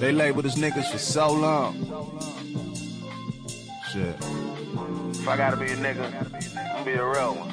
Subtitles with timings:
[0.00, 1.74] They labeled us niggas for so long.
[3.92, 4.16] Shit.
[5.20, 6.04] If I gotta be a nigga,
[6.76, 7.48] I'm be a real one.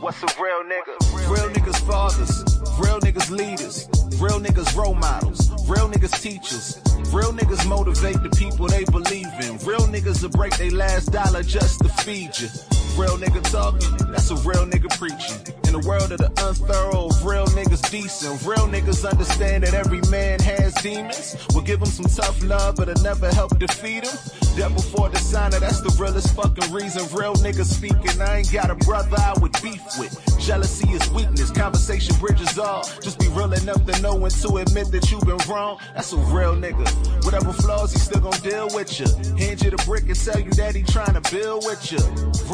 [0.00, 1.30] What's a real nigga?
[1.30, 2.44] Real niggas fathers,
[2.78, 3.88] real niggas leaders,
[4.20, 6.80] real niggas role models, real niggas teachers.
[7.12, 9.56] Real niggas motivate the people they believe in.
[9.58, 12.48] Real niggas will break their last dollar just to feed you.
[12.96, 15.63] Real nigga talking, that's a real nigga preaching.
[15.74, 18.46] The world of the unthorough, real niggas decent.
[18.46, 21.36] Real niggas understand that every man has demons.
[21.52, 24.16] We'll give them some tough love, but it'll never help defeat them.
[24.54, 27.02] Death before dishonor, that's the realest fucking reason.
[27.10, 30.14] Real niggas speaking, I ain't got a brother I would beef with.
[30.38, 32.84] Jealousy is weakness, conversation bridges all.
[33.02, 35.80] Just be real enough to know when to admit that you've been wrong.
[35.94, 36.86] That's a real nigga.
[37.24, 39.06] Whatever flaws, he still gon' deal with you.
[39.42, 41.98] Hand you the brick and tell you that he trying to build with you.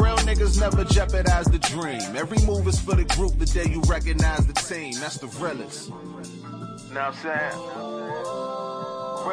[0.01, 2.01] Real niggas never jeopardize the dream.
[2.17, 4.95] Every move is for the group the day you recognize the team.
[4.95, 5.91] That's the realest.
[5.91, 7.57] Know what I'm saying?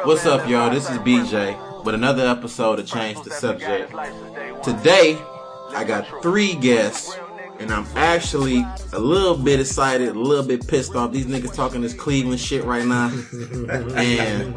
[0.06, 0.70] What's up, y'all?
[0.70, 3.84] This is BJ with another episode of Change the That nigga got Subject.
[3.86, 4.62] his life since day one.
[4.62, 5.18] Today,
[5.70, 7.16] I got three guests,
[7.58, 11.12] and I'm actually a little bit excited, a little bit pissed off.
[11.12, 13.08] These niggas talking this Cleveland shit right now,
[13.96, 14.54] and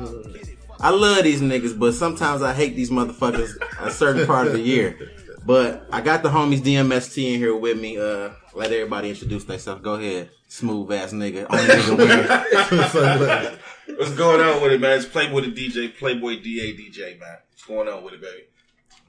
[0.80, 4.62] I love these niggas, but sometimes I hate these motherfuckers a certain part of the
[4.62, 4.98] year.
[5.46, 7.98] But I got the homies DMST in here with me.
[7.98, 9.82] Uh, let everybody introduce themselves.
[9.82, 11.46] Go ahead, smooth ass nigga.
[11.50, 13.58] Only nigga.
[13.98, 14.98] What's going on with it, man?
[14.98, 17.38] It's Playboy the DJ, Playboy DA DJ, man.
[17.50, 18.44] What's going on with it, baby?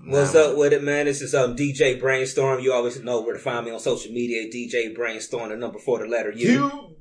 [0.05, 1.07] What's up with it, man?
[1.07, 2.61] This is um DJ Brainstorm.
[2.61, 4.49] You always know where to find me on social media.
[4.51, 6.97] DJ Brainstorm, the number for the letter U.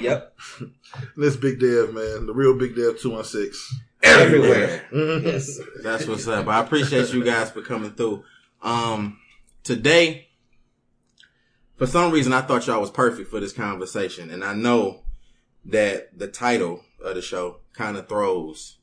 [0.00, 0.36] Yep,
[1.16, 2.26] This Big Dev, man.
[2.26, 3.52] The real Big Dev 216.
[4.04, 4.84] everywhere.
[4.92, 5.58] yes.
[5.82, 6.46] That's what's up.
[6.46, 8.22] I appreciate you guys for coming through.
[8.62, 9.18] Um,
[9.64, 10.23] today,
[11.84, 15.02] for some reason, I thought y'all was perfect for this conversation, and I know
[15.66, 18.78] that the title of the show kind of throws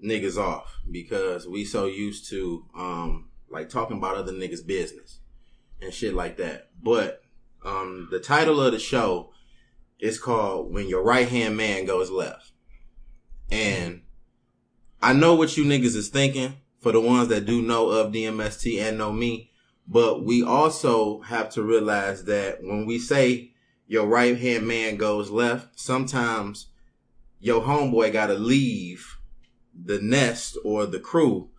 [0.00, 5.18] niggas off because we so used to um like talking about other niggas' business
[5.82, 6.70] and shit like that.
[6.80, 7.22] But
[7.64, 9.32] um, the title of the show
[9.98, 12.52] is called "When Your Right Hand Man Goes Left,"
[13.50, 14.02] and
[15.02, 18.80] I know what you niggas is thinking for the ones that do know of DMST
[18.80, 19.49] and know me,
[19.90, 23.50] but we also have to realize that when we say
[23.88, 26.68] your right hand man goes left, sometimes
[27.40, 29.18] your homeboy gotta leave
[29.74, 31.50] the nest or the crew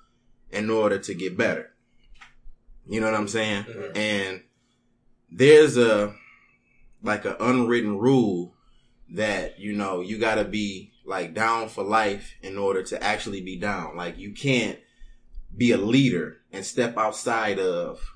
[0.50, 1.74] in order to get better.
[2.88, 3.64] You know what I'm saying?
[3.64, 3.98] Mm-hmm.
[3.98, 4.44] And
[5.30, 6.16] there's a
[7.04, 8.56] like an unwritten rule
[9.10, 13.42] that you know you got to be like down for life in order to actually
[13.42, 14.80] be down like you can't
[15.56, 18.16] be a leader and step outside of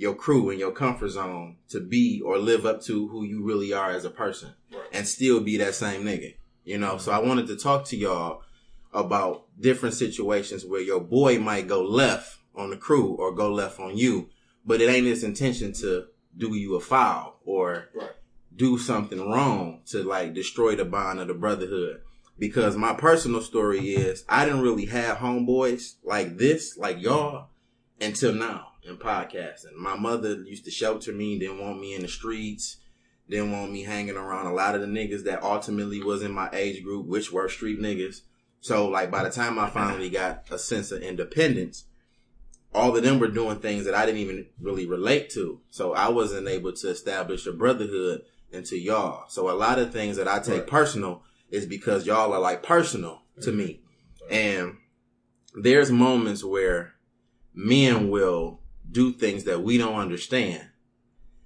[0.00, 3.70] your crew and your comfort zone to be or live up to who you really
[3.72, 4.50] are as a person
[4.92, 6.34] and still be that same nigga
[6.64, 8.42] you know so i wanted to talk to y'all
[8.94, 13.78] about different situations where your boy might go left on the crew or go left
[13.78, 14.30] on you
[14.64, 16.06] but it ain't his intention to
[16.36, 18.10] do you a foul or Right.
[18.56, 22.02] do something wrong to like destroy the bond of the brotherhood.
[22.38, 27.48] Because my personal story is I didn't really have homeboys like this, like y'all,
[28.00, 29.74] until now in podcasting.
[29.76, 32.78] My mother used to shelter me, didn't want me in the streets,
[33.28, 36.48] didn't want me hanging around a lot of the niggas that ultimately was in my
[36.52, 38.22] age group, which were street niggas.
[38.60, 41.84] So like by the time I finally got a sense of independence,
[42.74, 45.60] all of them were doing things that I didn't even really relate to.
[45.70, 49.24] So I wasn't able to establish a brotherhood into y'all.
[49.28, 53.22] So a lot of things that I take personal is because y'all are like personal
[53.42, 53.80] to me.
[54.30, 54.76] And
[55.54, 56.94] there's moments where
[57.54, 58.59] men will
[58.90, 60.68] do things that we don't understand.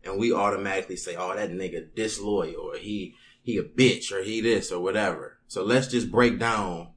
[0.04, 4.40] And we automatically say, oh, that nigga disloyal or he, he a bitch or he
[4.40, 5.38] this or whatever.
[5.46, 6.88] So let's just break down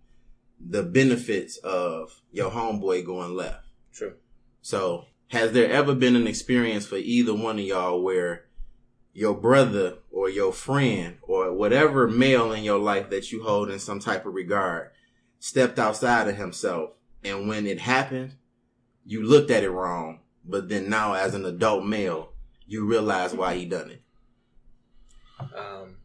[0.60, 3.66] the benefits of your homeboy going left.
[3.94, 4.16] True.
[4.62, 8.46] So, has there ever been an experience for either one of y'all where
[9.14, 13.80] your brother or your friend or whatever male in your life that you hold in
[13.80, 14.90] some type of regard
[15.40, 16.92] stepped outside of himself
[17.24, 18.36] and when it happened,
[19.06, 22.34] you looked at it wrong, but then now as an adult male,
[22.66, 24.02] you realize why he done it.
[25.40, 25.98] Um,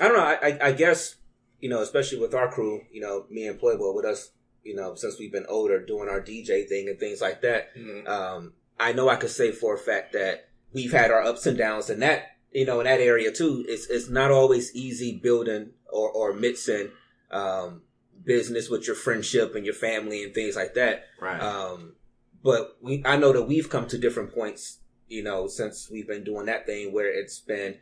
[0.00, 0.22] I don't know.
[0.22, 1.16] I, I, I guess
[1.60, 4.30] you know, especially with our crew, you know, me and Playboy, with us,
[4.62, 7.70] you know, since we've been older, doing our DJ thing and things like that.
[8.06, 11.56] Um, I know I could say for a fact that we've had our ups and
[11.56, 15.70] downs, and that you know, in that area too, it's it's not always easy building
[15.90, 16.90] or or mixing
[17.30, 17.82] um,
[18.24, 21.04] business with your friendship and your family and things like that.
[21.20, 21.40] Right.
[21.40, 21.94] Um,
[22.46, 24.78] but we, I know that we've come to different points,
[25.08, 27.76] you know, since we've been doing that thing where it's been,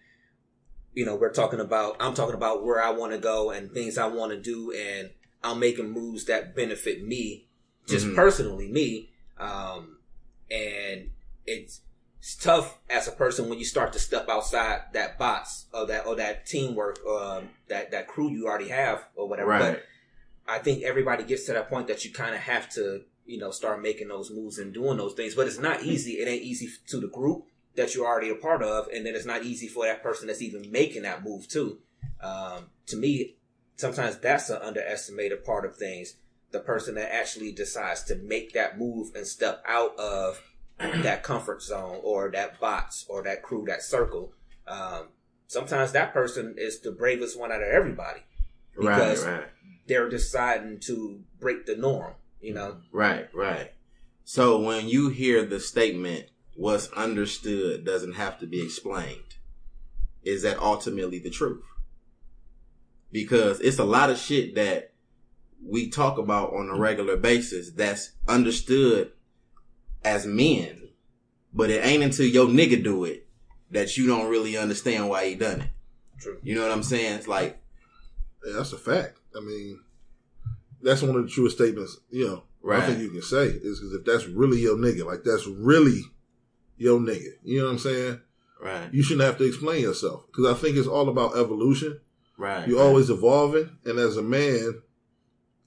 [0.94, 3.98] you know, we're talking about, I'm talking about where I want to go and things
[3.98, 5.10] I want to do, and
[5.42, 7.46] I'm making moves that benefit me,
[7.86, 8.14] just Mhm.
[8.16, 9.10] personally, me.
[9.38, 9.98] Um,
[10.50, 11.10] and
[11.46, 11.82] it's,
[12.20, 16.06] it's tough as a person when you start to step outside that box or that
[16.06, 19.50] or that teamwork, um, that that crew you already have or whatever.
[19.50, 19.74] Right.
[19.74, 19.82] But
[20.46, 23.50] I think everybody gets to that point that you kind of have to, you know,
[23.50, 25.34] start making those moves and doing those things.
[25.34, 26.12] But it's not easy.
[26.12, 27.44] It ain't easy to the group
[27.76, 30.42] that you're already a part of, and then it's not easy for that person that's
[30.42, 31.78] even making that move too.
[32.20, 33.36] Um, to me,
[33.76, 36.16] sometimes that's an underestimated part of things.
[36.52, 40.40] The person that actually decides to make that move and step out of
[40.78, 44.32] that comfort zone or that box or that crew, that circle.
[44.68, 45.08] Um,
[45.48, 48.20] sometimes that person is the bravest one out of everybody
[48.76, 49.44] Right, because right.
[49.86, 52.14] they're deciding to break the norm.
[52.44, 53.72] You know, Right, right.
[54.24, 59.36] So when you hear the statement, what's understood doesn't have to be explained,
[60.22, 61.64] is that ultimately the truth?
[63.10, 64.92] Because it's a lot of shit that
[65.64, 69.12] we talk about on a regular basis that's understood
[70.04, 70.90] as men,
[71.54, 73.26] but it ain't until your nigga do it
[73.70, 75.70] that you don't really understand why he done it.
[76.20, 76.38] True.
[76.42, 77.14] You know what I'm saying?
[77.14, 77.58] It's like,
[78.44, 79.18] Yeah, that's a fact.
[79.34, 79.80] I mean,
[80.84, 82.44] that's one of the truest statements, you know,
[82.82, 86.02] I think you can say is because if that's really your nigga, like that's really
[86.76, 88.20] your nigga, you know what I'm saying?
[88.62, 92.00] right, You shouldn't have to explain yourself because I think it's all about evolution.
[92.38, 92.66] right.
[92.68, 94.82] You're always evolving, and as a man,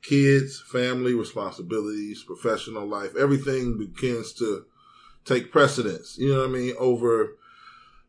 [0.02, 4.66] kids, family, responsibilities, professional life, everything begins to
[5.26, 6.18] take precedence.
[6.18, 6.76] You know what I mean?
[6.80, 7.36] Over,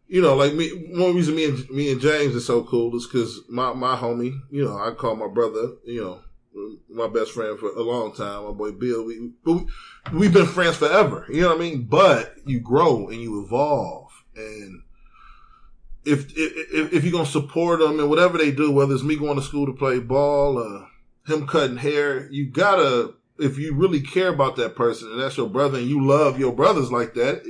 [0.07, 0.71] you know, like me.
[0.97, 4.41] One reason me and me and James is so cool is because my my homie,
[4.51, 6.21] you know, I call my brother, you know,
[6.89, 8.45] my best friend for a long time.
[8.45, 9.05] My boy Bill.
[9.05, 9.53] We, but
[10.13, 11.27] we we've been friends forever.
[11.29, 11.85] You know what I mean?
[11.85, 14.83] But you grow and you evolve and
[16.05, 19.37] if if, if you're gonna support them and whatever they do, whether it's me going
[19.37, 20.89] to school to play ball or
[21.27, 23.15] him cutting hair, you gotta.
[23.39, 26.53] If you really care about that person and that's your brother and you love your
[26.53, 27.45] brothers like that,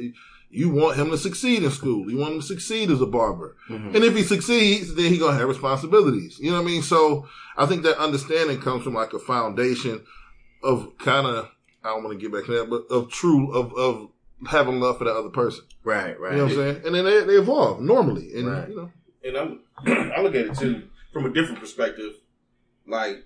[0.51, 2.11] you want him to succeed in school.
[2.11, 3.57] You want him to succeed as a barber.
[3.71, 3.95] Mhm.
[3.95, 6.39] And if he succeeds, then he gonna have responsibilities.
[6.39, 6.83] You know what I mean?
[6.83, 7.27] So
[7.59, 10.05] I think that understanding comes from like a foundation
[10.63, 11.51] of kind of
[11.85, 14.11] I don't want to get back to that, but of true of of
[14.49, 15.65] having love for that other person.
[15.85, 16.33] right, right.
[16.33, 16.83] You know what I'm saying?
[16.87, 18.69] And then they, they evolve normally, and Right.
[18.69, 18.93] you know,
[19.25, 19.61] and I'm,
[20.17, 22.13] I look at it too from a different perspective.
[22.87, 23.25] Like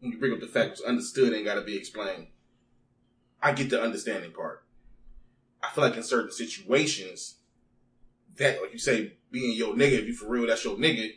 [0.00, 2.28] when you bring up the fact it's understood ain't got to be explained.
[3.42, 4.64] I get the understanding part.
[5.62, 7.36] I feel like in certain situations,
[8.36, 11.10] that like you say, being your nigga, if you for real, that's your nigga.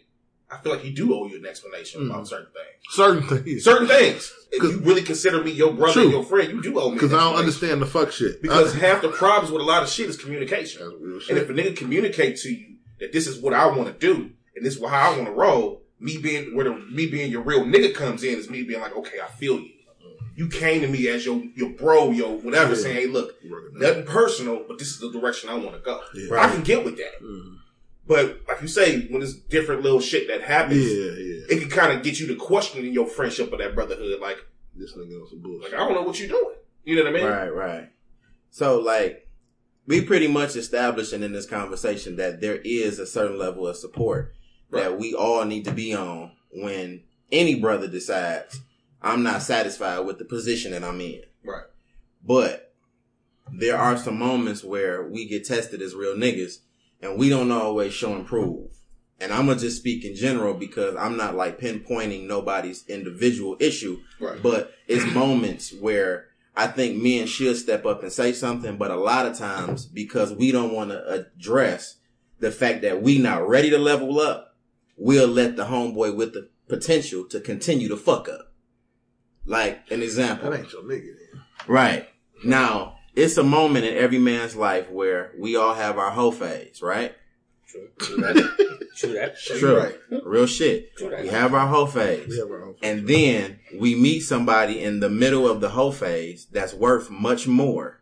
[0.54, 2.28] I feel like you do owe you an explanation about Mhm.
[2.28, 2.96] certain things.
[2.96, 3.64] certain things.
[3.64, 4.32] Certain things.
[4.52, 6.02] If you really consider me your brother, True.
[6.04, 6.96] and your friend, you do owe me.
[6.96, 8.42] Because I don't understand the fuck shit.
[8.42, 10.82] Because half the problems with a lot of shit is communication.
[11.02, 13.94] Real And if a nigga communicate to you that this is what I want to
[14.08, 17.32] do and this is how I want to roll, me being where the, me being
[17.32, 19.70] your real nigga comes in is me being like, okay, I feel you.
[20.36, 22.80] You came to me as your your bro, your whatever, Yeah.
[22.82, 23.36] saying, hey, look,
[23.74, 26.02] nothing personal, but this is the direction I want to go.
[26.16, 26.42] Yeah.
[26.42, 27.22] I can get with that.
[27.24, 27.58] Mhm.
[28.06, 31.46] But like you say, when it's different little shit that happens, Yeah, yeah.
[31.50, 34.20] it can kind of get you to questioning your friendship or that brotherhood.
[34.20, 34.38] Like,
[34.76, 35.72] This nigga on some bullshit.
[35.72, 36.56] like I don't know what you're doing.
[36.84, 37.26] You know what I mean?
[37.26, 37.90] Right, right.
[38.50, 39.28] So like
[39.88, 44.34] we pretty much establishing in this conversation that there is a certain level of support
[44.72, 48.62] that we all need to be on when any brother decides
[49.02, 51.22] I'm not satisfied with the position that I'm in.
[51.44, 51.66] Right.
[52.26, 52.74] But
[53.52, 56.60] there are some moments where we get tested as real niggas
[57.04, 58.72] and we don't always show and prove.
[59.20, 64.00] And I'm gonna just speak in general because I'm not like pinpointing nobody's individual issue,
[64.20, 64.42] Right.
[64.42, 68.96] but it's moments where I think men should step up and say something, but a
[68.96, 71.98] lot of times because we don't want to address
[72.40, 74.56] the fact that we not ready to level up,
[74.98, 78.52] we'll let the homeboy with the potential to continue to fuck up.
[79.46, 80.50] Like an example.
[80.52, 81.42] That ain't your nigga then.
[81.68, 82.10] Right.
[82.44, 86.82] Now, it's a moment in every man's life where we all have our hoe phase,
[86.82, 87.16] right?
[87.68, 89.78] true, true that, true that, True.
[89.78, 89.96] right.
[90.24, 90.96] Real shit.
[90.96, 91.16] true.
[91.22, 92.28] We have our hoe phase.
[92.30, 92.76] We have our.
[92.84, 97.48] And then we meet somebody in the middle of the hoe phase that's worth much
[97.48, 98.02] more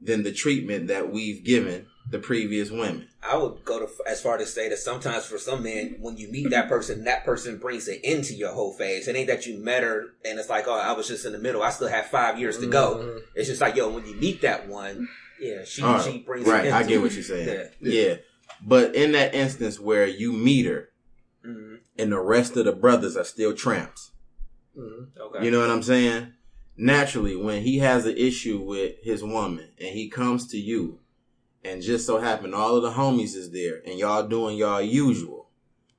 [0.00, 3.08] than the treatment that we've given the previous women.
[3.22, 6.28] I would go to as far to say that sometimes for some men, when you
[6.30, 9.08] meet that person, that person brings it into your whole phase.
[9.08, 11.38] It ain't that you met her and it's like, oh, I was just in the
[11.38, 11.62] middle.
[11.62, 12.96] I still have five years to go.
[12.96, 13.22] Mhm.
[13.34, 15.08] It's just like, yo, when you meet that one,
[15.40, 16.04] yeah, she All right.
[16.04, 16.72] she brings Right, it.
[16.72, 17.48] I get what you're saying.
[17.80, 17.90] Yeah.
[17.90, 18.14] Yeah.
[18.66, 20.88] But in that instance where you meet her
[21.46, 21.80] Mhm.
[21.98, 24.10] and the rest of the brothers are still tramps,
[24.76, 25.08] Mhm.
[25.20, 25.44] Okay.
[25.44, 26.32] You know what I'm saying?
[26.76, 31.00] Naturally, when he has an issue with his woman and he comes to you
[31.64, 35.48] and just so happen all of the homies is there and y'all doing y'all usual,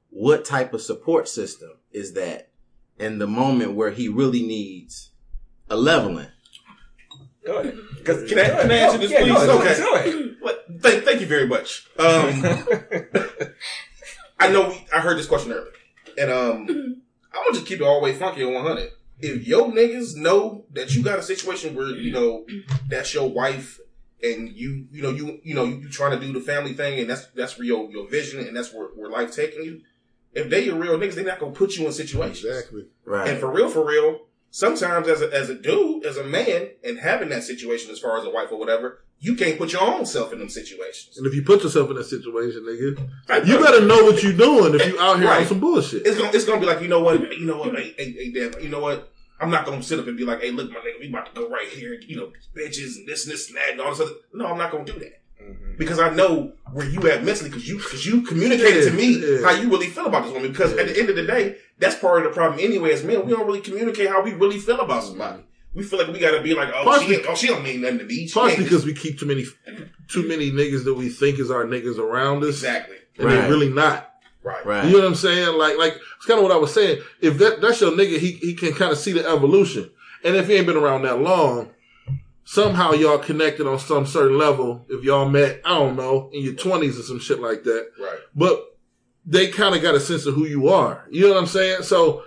[0.09, 2.49] what type of support system is that
[2.97, 5.11] in the moment where he really needs
[5.69, 6.27] a leveling?
[7.45, 7.77] Go ahead.
[8.03, 9.33] 'Cause- Can I- can I answer this, yeah, please?
[9.33, 9.79] Go ahead.
[9.79, 9.79] Okay.
[9.79, 10.35] Go ahead.
[10.41, 11.87] But thank, thank you very much.
[11.97, 12.43] Um,
[14.39, 15.71] I know we, I heard this question earlier,
[16.17, 16.61] and um,
[17.33, 18.89] I'm gonna just keep it all the way funky on 100.
[19.19, 22.45] If your niggas know that you got a situation where you know
[22.87, 23.79] that's your wife,
[24.23, 27.09] and you you know you you know you trying to do the family thing, and
[27.09, 29.81] that's that's where your your vision, and that's where where life taking you.
[30.33, 32.45] If they your real niggas, they're not gonna put you in situations.
[32.45, 32.85] Exactly.
[33.05, 33.29] Right.
[33.29, 34.21] And for real, for real,
[34.51, 38.19] sometimes as a, as a dude, as a man, and having that situation as far
[38.19, 41.17] as a wife or whatever, you can't put your own self in them situations.
[41.17, 44.75] And if you put yourself in that situation, nigga, you better know what you're doing
[44.75, 46.05] if you out here on some bullshit.
[46.05, 48.31] It's gonna it's gonna be like you know what you know what hey, hey, hey
[48.31, 50.77] damn you know what I'm not gonna sit up and be like hey look my
[50.79, 53.57] nigga we about to go right here you know bitches and this and this and
[53.57, 55.77] that and all this other no I'm not gonna do that mm-hmm.
[55.77, 59.39] because I know where you at mentally because you because you communicated to me Yeah,
[59.39, 59.45] yeah.
[59.47, 61.95] how you really feel about this woman because at the end of the day that's
[61.95, 64.79] part of the problem anyway as men we don't really communicate how we really feel
[64.79, 65.09] about mm-hmm.
[65.19, 65.43] somebody
[65.73, 67.99] we feel like we gotta be like oh Partially- she oh she don't mean nothing
[67.99, 69.45] to me She Partially because we keep too many,
[70.07, 73.35] too many niggas that we think is our niggas around us, exactly and Right.
[73.35, 74.08] they're really not.
[74.43, 74.85] Right Right.
[74.85, 75.57] You know what I'm saying?
[75.57, 77.01] Like, like it's kind of what I was saying.
[77.21, 79.89] If that that's your nigga, he he can kind of see the evolution.
[80.23, 81.69] And if he ain't been around that long,
[82.43, 84.85] somehow y'all connected on some certain level.
[84.89, 87.89] If y'all met, I don't know, in your twenties or some shit like that.
[88.01, 88.65] right But
[89.25, 91.05] they kind of got a sense of who you are.
[91.09, 91.83] You know what I'm saying?
[91.83, 92.23] So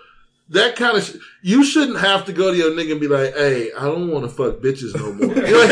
[0.50, 3.34] that kind of sh- you shouldn't have to go to your nigga and be like,
[3.34, 5.62] "Hey, I don't want to fuck bitches no more." You know,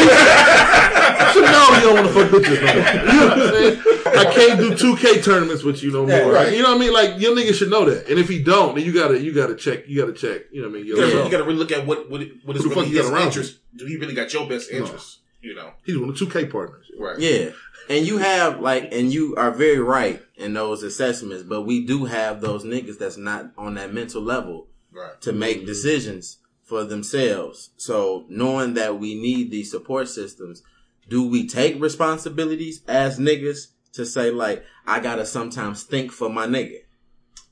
[1.26, 3.12] you should know you don't want to fuck bitches no more.
[3.12, 3.82] You know what I'm saying?
[4.17, 6.17] I can't do 2K tournaments with you no more.
[6.17, 6.52] Yeah, right.
[6.52, 6.93] You know what I mean?
[6.93, 8.09] Like your nigga should know that.
[8.09, 9.88] And if he don't, then you gotta you gotta check.
[9.88, 10.43] You gotta check.
[10.52, 10.87] You know what I mean?
[10.87, 11.25] you gotta, Yourself.
[11.26, 13.87] you gotta really look at what what, what is Who really got his interest do
[13.87, 16.90] he really got your best interest you know He's one of the 2K partners.
[16.99, 17.50] right Yeah.
[17.88, 22.05] And you have like, and you are very right in those assessments, but we do
[22.05, 27.71] have those niggas that's not on that mental level right to make decisions for themselves.
[27.76, 30.62] So knowing that we need these support systems,
[31.09, 36.47] do we take responsibilities as niggas to say like, I gotta sometimes think for my
[36.47, 36.78] nigga?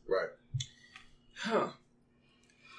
[0.09, 0.29] right
[1.39, 1.69] Huh.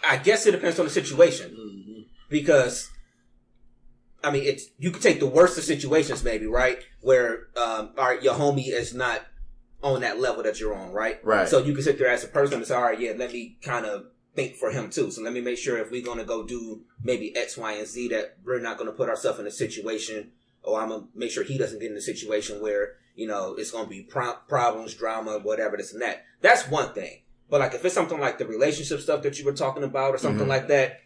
[0.07, 2.05] I guess it depends on the situation.
[2.29, 2.89] Because,
[4.23, 6.79] I mean, it's, you could take the worst of situations maybe, right?
[7.01, 9.21] Where, um, all right, your homie is not
[9.81, 11.23] on that level that you're on, right?
[11.23, 11.47] Right.
[11.47, 13.57] So you can sit there as a person and say, all right, yeah, let me
[13.61, 15.09] kind of think for him too.
[15.09, 17.87] So let me make sure if we're going to go do maybe X, Y, and
[17.87, 20.31] Z that we're not going to put ourselves in a situation
[20.63, 23.71] or I'm to make sure he doesn't get in a situation where, you know, it's
[23.71, 26.25] to be pro- problems, drama, whatever, this and that.
[26.41, 27.21] That's one thing.
[27.49, 30.17] But like if it's something like the relationship stuff that you were talking about or
[30.17, 30.49] something Mhm.
[30.49, 30.99] like that,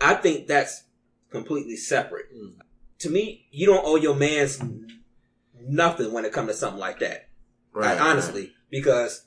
[0.00, 0.84] I think that's
[1.30, 2.26] completely separate.
[3.00, 4.60] To me, you don't owe your man's
[5.60, 7.28] nothing when it comes to something like that.
[7.74, 9.26] Like, honestly, because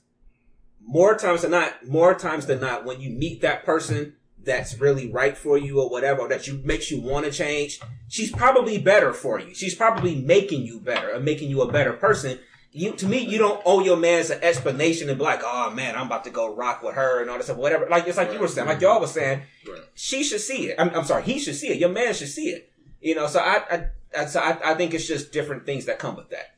[0.81, 5.11] more times than not, more times than not, when you meet that person that's really
[5.11, 8.77] right for you or whatever, or that you makes you want to change, she's probably
[8.77, 9.53] better for you.
[9.53, 12.39] She's probably making you better or making you a better person.
[12.71, 15.95] You, to me, you don't owe your man's an explanation and be like, oh man,
[15.95, 17.87] I'm about to go rock with her and all this stuff, whatever.
[17.89, 19.81] Like, it's like you were saying, like y'all was saying, Right.
[19.95, 20.75] she should see it.
[20.79, 21.79] I'm, I'm sorry, he should see it.
[21.79, 22.71] Your man should see it.
[23.01, 23.85] You know, so I, I,
[24.17, 26.55] I, so I, I think it's just different things that come with that.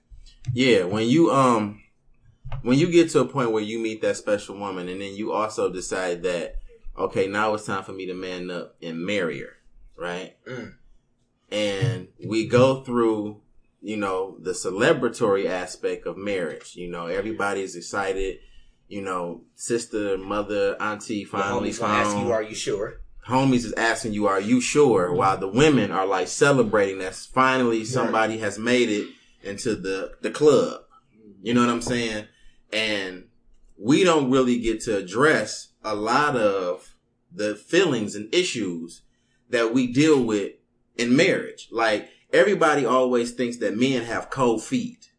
[0.54, 1.82] Yeah, when you um
[2.64, 5.32] when you get to a point where you meet that special woman and then you
[5.32, 6.56] also decide that
[6.98, 9.58] okay, now it's time for me to man up and marry her,
[9.98, 10.36] right?
[10.46, 10.74] Mm.
[11.52, 13.42] And we go through,
[13.82, 16.76] you know, the celebratory aspect of marriage.
[16.76, 18.40] You know, everybody's excited.
[18.88, 23.02] You know, sister, mother, auntie, finally ask you, are you sure?
[23.28, 27.86] homies is asking you, "Are you sure?" While the women are like celebrating that finally
[27.86, 29.08] somebody has made it
[29.44, 30.82] into the the club.
[31.42, 32.28] You know what I'm saying?
[32.72, 33.26] And
[33.82, 36.96] we don't really get to address a lot of
[37.32, 39.02] the feelings and issues
[39.50, 40.54] that we deal with
[40.98, 41.68] in marriage.
[41.72, 45.12] Like everybody always thinks that men have cold feet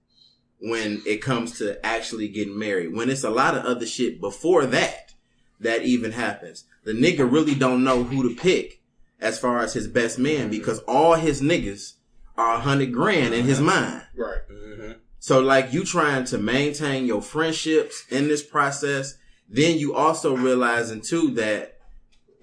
[0.60, 2.94] when it comes to actually getting married.
[2.94, 5.14] When it's a lot of other shit before that
[5.58, 6.64] that even happens.
[6.84, 8.80] The nigga really don't know who to pick
[9.20, 11.94] as far as his best man because all his niggas
[12.36, 14.02] are a hundred grand in his mind.
[14.16, 14.92] right Mm-hmm.
[15.22, 19.14] So like you trying to maintain your friendships in this process,
[19.48, 21.76] then you also realizing too that,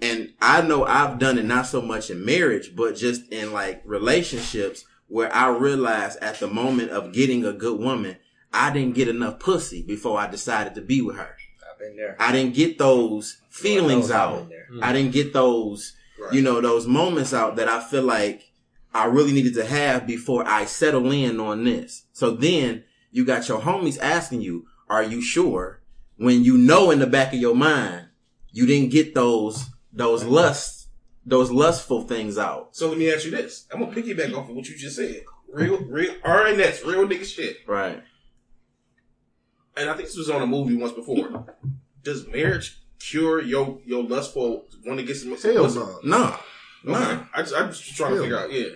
[0.00, 3.82] and I know I've done it not so much in marriage, but just in like
[3.84, 8.16] relationships where I realized at the moment of getting a good woman,
[8.50, 11.36] I didn't get enough pussy before I decided to be with her.
[11.70, 12.16] I've been there.
[12.18, 14.50] I didn't get those feelings out.
[14.80, 16.32] I didn't get those, Right.
[16.32, 18.49] you know, those moments out that I feel like
[18.92, 22.06] I really needed to have before I settle in on this.
[22.12, 25.80] So then you got your homies asking you, are you sure?
[26.20, 28.06] when you know in the back of your mind
[28.52, 30.88] you didn't get those those lusts,
[31.24, 32.76] those lustful things out.
[32.76, 33.66] So let me ask you this.
[33.72, 35.22] I'm gonna piggyback off of what you just said.
[35.52, 37.56] Real, real, RNS, real nigga shit.
[37.66, 38.02] Right.
[39.76, 41.46] And I think this was on a movie once before.
[42.04, 45.30] Does marriage cure your your lustful want to get some?
[45.30, 46.36] Hell some- no.
[46.84, 46.94] No.
[46.94, 47.14] Okay.
[47.14, 47.26] No.
[47.34, 48.52] I just, I'm just trying to figure out.
[48.52, 48.68] Yeah.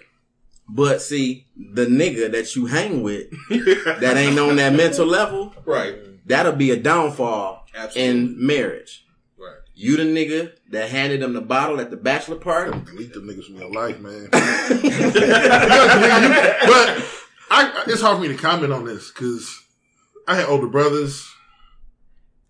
[0.68, 5.94] But see, the nigga that you hang with that ain't on that mental level, right.
[6.26, 8.10] that'll be a downfall Absolutely.
[8.10, 9.04] in marriage.
[9.38, 9.56] Right.
[9.74, 12.78] You the nigga that handed them the bottle at the bachelor party.
[12.86, 14.28] Delete them niggas from your life, man.
[14.32, 14.44] but
[17.50, 19.62] I, it's hard for me to comment on this because
[20.26, 21.30] I had older brothers,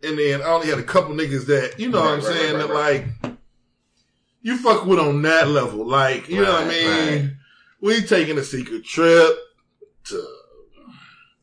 [0.03, 2.37] and then I only had a couple niggas that you know what I'm Right, right,
[2.37, 3.05] saying right, that right.
[3.25, 3.33] like
[4.43, 7.37] you fuck with on that level, like you know what I Right, mean.
[7.83, 8.01] Right.
[8.01, 9.37] We taking a secret trip
[10.07, 10.27] to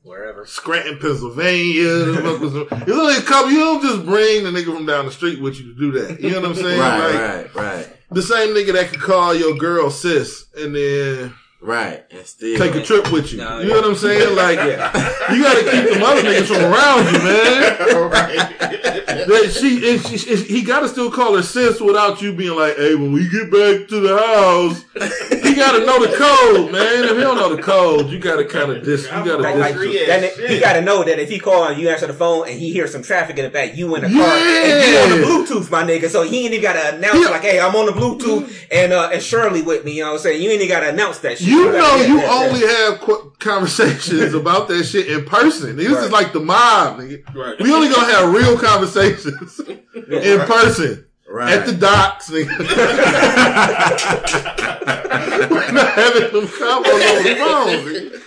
[0.03, 0.47] Wherever.
[0.47, 1.85] Scranton, Pennsylvania.
[2.71, 3.51] It's only a couple.
[3.51, 6.19] You don't just bring the nigga from down the street with you to do that.
[6.19, 6.79] You know what I'm saying?
[6.79, 11.33] Right, like, right, right, The same nigga that could call your girl sis and then
[11.61, 12.03] right.
[12.11, 13.39] And still, take a trip with you.
[13.39, 13.75] No, you yeah.
[13.75, 14.35] know what I'm saying?
[14.35, 15.31] Like, Yeah.
[15.33, 18.09] you gotta keep the other niggas from around you, man.
[18.11, 18.57] right.
[19.27, 22.75] That she, and she, and he gotta still call her sis without you being like,
[22.77, 24.83] hey, when we get back to the house,
[25.43, 27.03] he gotta know the code, man.
[27.03, 29.75] If he don't know the code, you gotta kind of dis, you gotta Like, dis-
[29.77, 30.49] like Yeah, that, shit.
[30.49, 32.71] he got to know that if he call and you answer the phone and he
[32.71, 34.63] hears some traffic in the back, you in the car Yeah.
[34.63, 36.09] and you on the Bluetooth, my nigga.
[36.09, 37.29] So he ain't even got to announce Yeah.
[37.29, 40.13] like, "Hey, I'm on the Bluetooth and uh, and Shirley with me." You know what
[40.17, 40.41] I'm saying?
[40.41, 41.47] You ain't even got to announce that shit.
[41.51, 45.75] You know, you that- that- only have qu- conversations about that shit in person.
[45.75, 47.24] This is like the mob, nigga.
[47.36, 47.60] Right.
[47.60, 51.53] We only gonna have real conversations in person right.
[51.53, 52.58] at the docks, nigga.
[55.50, 58.22] We're not having them combos over the phone, nigga.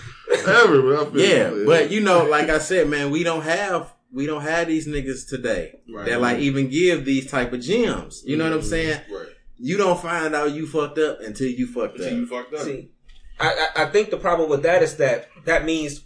[0.47, 4.25] Ever, I Yeah, you, but you know, like I said, man, we don't have we
[4.25, 6.05] don't have these niggas today Right.
[6.07, 8.23] that like even give these type of gems.
[8.25, 8.69] You know what I'm mm-hmm.
[8.69, 9.01] saying?
[9.11, 9.27] Right.
[9.57, 12.29] You don't find out you fucked up until you fucked Until you up.
[12.29, 12.61] fucked up.
[12.61, 12.89] See,
[13.39, 16.01] I, I I think the problem with that is that that means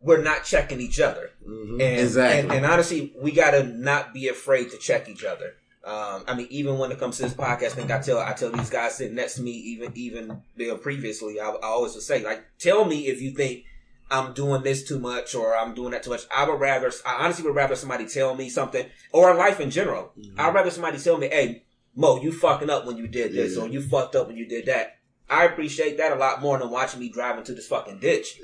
[0.00, 1.30] we're not checking each other.
[1.46, 1.72] Mhm.
[1.72, 2.40] And, Exactly.
[2.40, 5.54] and, and honestly, we gotta not be afraid to check each other.
[5.84, 8.50] Um, I mean, even when it comes to this podcast thing, I tell I tell
[8.50, 12.02] these guys sitting next to me, even even you know, previously, I, I always would
[12.02, 13.64] say, like, tell me if you think
[14.10, 16.26] I'm doing this too much or I'm doing that too much.
[16.34, 20.12] I would rather, I honestly would rather somebody tell me something or life in general.
[20.38, 21.64] I'd rather somebody tell me, hey,
[21.94, 23.62] Mo, you fucking up when you did this Yeah.
[23.62, 24.97] or you fucked up when you did that.
[25.30, 28.40] I appreciate that a lot more than watching me drive into this fucking ditch.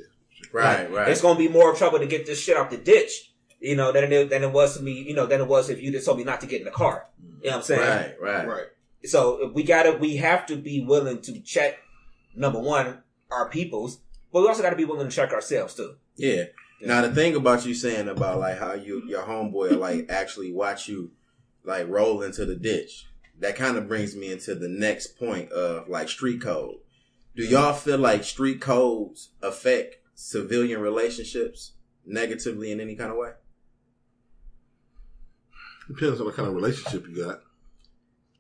[0.53, 1.09] Right, right.
[1.09, 4.13] It's gonna be more trouble to get this shit out the ditch, you know, than
[4.13, 6.19] it, than it was to me, you know, than it was if you just told
[6.19, 7.07] me not to get in the car.
[7.43, 7.81] You know what I'm saying?
[7.81, 8.49] right, right.
[8.49, 8.67] Right.
[9.05, 11.79] So we gotta, we have to be willing to check,
[12.35, 14.01] number one, our peoples,
[14.33, 15.97] but we also gotta be willing to check ourselves too.
[16.17, 16.45] Yeah.
[16.81, 20.89] Now the thing about you saying about like how you your homeboy like actually watch
[20.89, 21.13] you
[21.65, 23.07] like roll into the ditch,
[23.41, 26.77] that kind of brings me into the next point of like street code.
[27.37, 27.53] Do mm-hmm.
[27.53, 31.73] y'all feel like street codes affect civilian relationships
[32.07, 33.33] negatively in any kind of way?
[35.89, 37.41] Depends on the kind of relationship you got.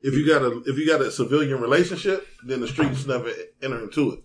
[0.01, 3.31] If you got a if you got a civilian relationship, then the streets never
[3.63, 4.25] enter into it.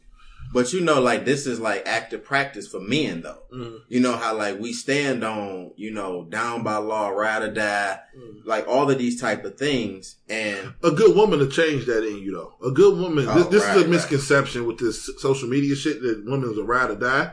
[0.51, 3.43] But you know, like this is like active practice for men though.
[3.53, 3.81] Mhm.
[3.87, 7.99] You know how like we stand on, you know, down by law, ride or die,
[8.17, 8.45] Mhm.
[8.45, 10.15] like all of these type of things.
[10.27, 12.53] And A good woman to change that in you though.
[12.67, 13.27] A good woman.
[13.29, 13.89] Oh, this this right, is a right.
[13.91, 17.31] misconception with this social media shit that women's a ride or die.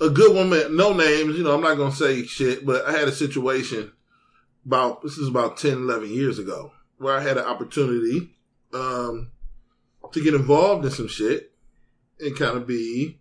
[0.00, 1.36] A good woman, no names.
[1.36, 3.90] You know, I'm not gonna say shit, but I had a situation
[4.64, 8.30] about this is about 10, 11 years ago where I had an opportunity
[8.72, 9.30] um,
[10.12, 11.50] to get involved in some shit
[12.20, 13.18] and kind of be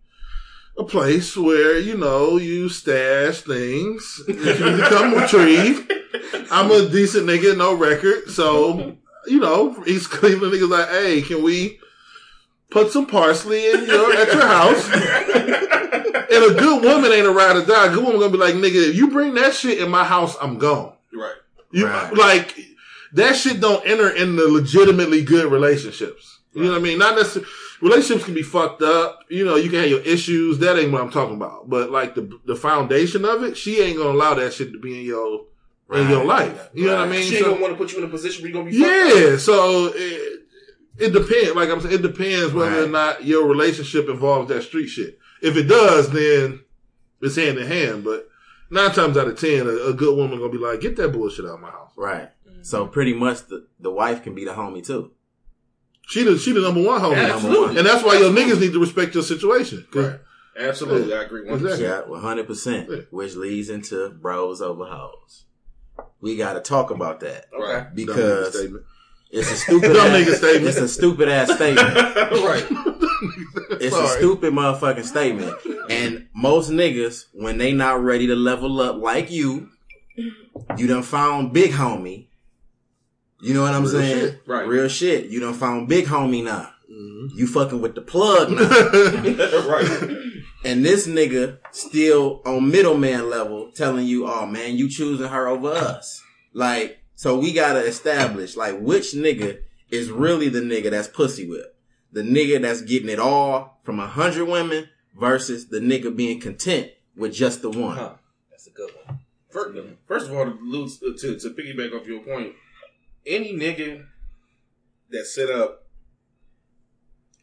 [0.77, 5.91] a place where you know you stash things that you become retrieved.
[6.51, 8.95] I'm a decent nigga, no record, so
[9.27, 11.79] you know East Cleveland niggas like, hey, can we
[12.69, 14.89] put some parsley in your at your house?
[14.93, 17.87] and a good woman ain't a ride or die.
[17.87, 20.35] A good woman gonna be like, nigga, if you bring that shit in my house,
[20.41, 20.93] I'm gone.
[21.13, 21.35] Right.
[21.71, 22.13] You Right.
[22.13, 22.57] like
[23.13, 26.39] that shit don't enter in the legitimately good relationships.
[26.53, 26.97] You know what I mean?
[26.99, 27.49] Not necessarily
[27.85, 29.19] relationships can be fucked up.
[29.29, 30.59] You know, you can have your issues.
[30.59, 31.69] That ain't what I'm talking about.
[31.69, 34.99] But like the the foundation of it, she ain't gonna allow that shit to be
[34.99, 35.45] in your
[35.93, 36.69] in your life.
[36.73, 37.21] You know what I mean?
[37.23, 38.79] She ain't So- gonna want to put you in a position where you're gonna be
[38.79, 39.31] fucked up.
[39.31, 39.37] yeah.
[39.37, 40.41] So it,
[40.97, 41.55] it depends.
[41.55, 45.19] Like I'm saying, it depends whether or not your relationship involves that street shit.
[45.41, 46.61] If it does, then
[47.21, 48.03] it's hand in hand.
[48.03, 48.27] But
[48.71, 51.45] nine times out of ten, a, a good woman gonna be like, "Get that bullshit
[51.45, 52.29] out of my house." right.
[52.61, 55.11] So pretty much the, the wife can be the homie too.
[56.07, 57.77] She the she the number one homie, Absolutely.
[57.77, 59.87] and that's why your niggas need to respect your situation.
[59.93, 60.19] Right.
[60.57, 61.45] Absolutely, I agree.
[61.47, 61.53] 100%.
[61.71, 62.11] Exactly.
[62.11, 62.89] One hundred percent.
[62.89, 62.97] Yeah.
[63.09, 65.45] Which leads into bros over hoes.
[66.21, 67.87] we got to talk about that Okay.
[67.93, 68.55] Because
[69.31, 70.67] it's a stupid Dumb ass, nigga statement.
[70.67, 71.95] It's a stupid ass statement.
[71.95, 72.65] right.
[73.81, 75.57] It's a stupid motherfucking statement.
[75.89, 79.69] And most niggas, when they not ready to level up like you,
[80.77, 82.27] you done found big homie.
[83.41, 84.19] You know what I'm Real saying?
[84.19, 84.41] shit.
[84.47, 84.67] Right.
[84.67, 85.25] Real shit.
[85.27, 86.71] You done found big homie now.
[86.89, 87.37] Mm-hmm.
[87.37, 88.61] You fucking with the plug now.
[89.67, 90.17] right.
[90.65, 95.71] and this nigga still on middleman level telling you, oh man, you choosing her over
[95.71, 96.21] us.
[96.53, 101.75] Like, so we gotta establish, like, which nigga is really the nigga that's pussy whipped.
[102.11, 106.91] The nigga that's getting it all from a hundred women versus the nigga being content
[107.15, 107.97] with just the one.
[107.97, 108.13] Huh.
[108.51, 109.19] That's a good one.
[109.49, 112.53] First, first of all, to, to to piggyback off your point,
[113.25, 114.05] any nigga
[115.09, 115.83] that set up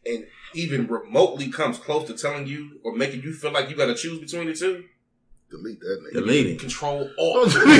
[0.04, 3.86] and even remotely comes close to telling you or making you feel like you got
[3.86, 4.84] to choose between the two,
[5.50, 6.14] Delete that nigga.
[6.14, 6.58] Delete it.
[6.60, 7.42] control all.
[7.44, 7.76] Let me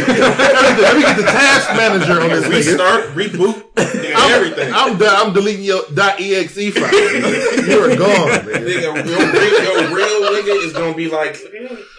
[1.03, 2.51] get the task manager on this nigga.
[2.51, 3.65] restart, reboot,
[4.05, 4.73] and I'm, everything.
[4.75, 6.93] I'm, de- I'm deleting your .exe file.
[6.93, 9.03] you are gone, nigga.
[9.03, 11.39] Nigga, real, real, your real nigga is gonna be like,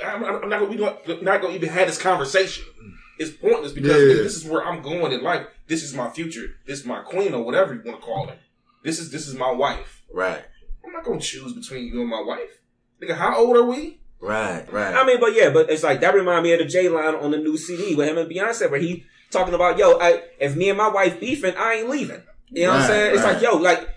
[0.06, 2.66] I'm, I'm not gonna, we don't, not gonna even have this conversation.
[3.20, 4.16] It's pointless because Yeah.
[4.16, 5.46] nigga, this is where I'm going in life.
[5.68, 6.56] This is my future.
[6.66, 8.40] This is my queen or whatever you want to call it.
[8.84, 10.02] This is this is my wife.
[10.12, 10.44] Right.
[10.86, 12.60] I'm not gonna choose between you and my wife.
[13.02, 14.00] Nigga, how old are we?
[14.20, 14.66] Right.
[14.72, 14.96] Right.
[14.96, 17.32] I mean, but yeah, but it's like that remind me of the J line on
[17.32, 20.70] the new CD with him and Beyonce, where he talking about, yo, I, if me
[20.70, 22.22] and my wife beefing, I ain't leaving.
[22.50, 23.16] You know what I'm saying?
[23.16, 23.34] It's right.
[23.34, 23.90] like, yo, like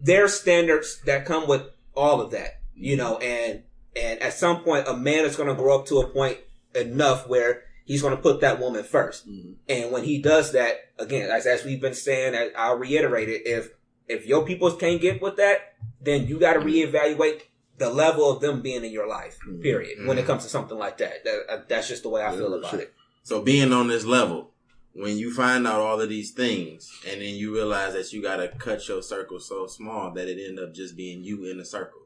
[0.00, 1.62] there's standards that come with
[1.94, 3.62] all of that, you know, and
[3.96, 6.38] and at some point, a man is going to grow up to a point
[6.74, 9.52] enough where he's going to put that woman 1st Mm-hmm.
[9.68, 13.70] and when he does that, again, as as we've been saying, I'll reiterate it: if
[14.08, 17.42] if your people can't get with that, then you got to reevaluate
[17.78, 19.38] the level of them being in your life.
[19.62, 20.06] Period.
[20.06, 22.54] When it comes to something like that, that uh, that's just the way I feel
[22.54, 22.80] about shit.
[22.80, 22.94] it.
[23.22, 24.50] So being on this level,
[24.94, 28.48] when you find out all of these things, and then you realize that you gotta
[28.48, 32.00] cut your circle so small that it end up just being you in a circle.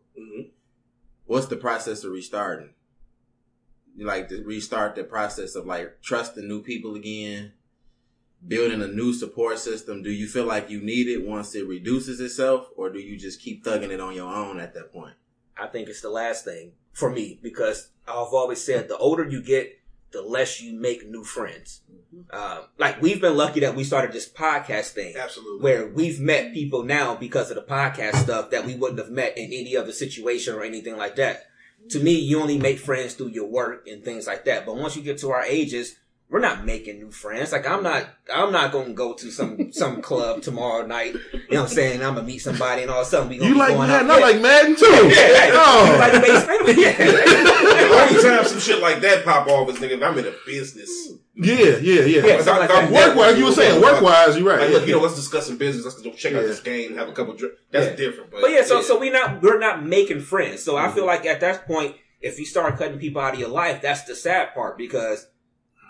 [1.26, 2.70] What's the process of restarting?
[3.98, 7.50] You like to restart the process of like trusting new people again,
[8.46, 10.04] building a new support system.
[10.04, 13.40] Do you feel like you need it once it reduces itself, or do you just
[13.40, 15.14] keep thugging it on your own at that point?
[15.56, 19.42] I think it's the last thing for me because I've always said the older you
[19.42, 19.80] get,
[20.12, 21.80] the less you make new friends.
[22.30, 25.16] Um, like we've been lucky that we started this podcast thing.
[25.16, 25.60] Absolutely.
[25.60, 29.36] where we've met people now because of the podcast stuff that we wouldn't have met
[29.36, 31.46] in any other situation or anything like that.
[31.90, 34.66] To me, you only make friends through your work and things like that.
[34.66, 35.96] But once you get to our ages,
[36.30, 37.52] we're not making new friends.
[37.52, 41.14] Like I'm not, I'm not going to go to some, some club tomorrow night.
[41.32, 42.02] You know what I'm saying?
[42.02, 43.74] I'm going to meet somebody and all of a sudden we going You to like
[43.74, 44.10] going Madden?
[44.10, 44.18] out.
[44.18, 44.84] I like Madden too.
[44.86, 45.92] yeah, hey, Oh.
[45.92, 46.74] you like base family?
[46.82, 46.96] Yeah.
[46.96, 50.32] the only time some shit like that pop off is nigga if I'm in a
[50.46, 51.12] business.
[51.34, 52.26] Yeah, yeah, yeah.
[52.26, 52.90] Yeah, something like that.
[52.92, 54.60] Work wise, you were saying work wise, you're right.
[54.60, 55.84] Like, look, you know, let's discuss some business.
[55.84, 57.56] Let's go check out this game, and have a couple drinks.
[57.70, 57.94] That's Yeah.
[58.06, 58.30] different.
[58.32, 60.62] But, But yeah, so so we not we're not making friends.
[60.62, 60.90] So Mm-hmm.
[60.90, 63.80] I feel like at that point, if you start cutting people out of your life,
[63.80, 65.28] that's the sad part because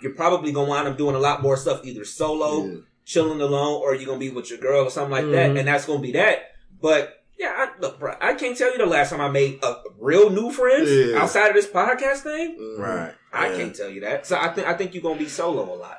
[0.02, 2.76] you're probably gonna wind up doing a lot more stuff either solo, Yeah.
[3.04, 5.58] chilling alone, or you're gonna be with your girl or something like that, Mhm.
[5.60, 6.38] and that's gonna be that.
[6.80, 9.76] But yeah, I, look, bro, I can't tell you the last time I made a
[9.98, 11.18] real new friends Yeah.
[11.22, 12.58] outside of this podcast thing.
[12.58, 12.78] Mhm.
[12.78, 13.14] Right.
[13.32, 13.56] I Yeah.
[13.56, 14.26] can't tell you that.
[14.26, 15.98] So I think I think you're gonna be solo a lot.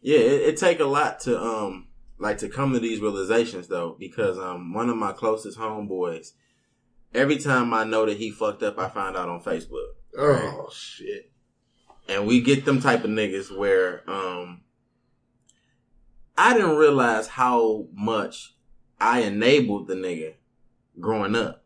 [0.00, 3.96] Yeah, it, it take a lot to um like to come to these realizations though,
[3.98, 6.28] because um one of my closest homeboys,
[7.14, 11.30] every time I know that he fucked up, I find out on Facebook, Oh shit.
[12.08, 14.60] And we get them type of niggas where um
[16.38, 18.54] I didn't realize how much
[19.00, 20.34] I enabled the nigga
[21.00, 21.64] growing up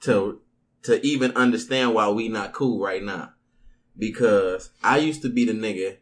[0.00, 0.40] to
[0.82, 3.32] to even understand why we not cool right now,
[3.98, 5.96] because I used to be the nigga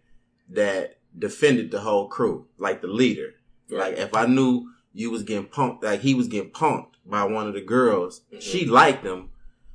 [0.51, 3.35] that defended the whole crew, like the leader.
[3.71, 7.47] Like if I knew you was getting punked, like he was getting punked by one
[7.47, 9.31] of the girls, she liked him,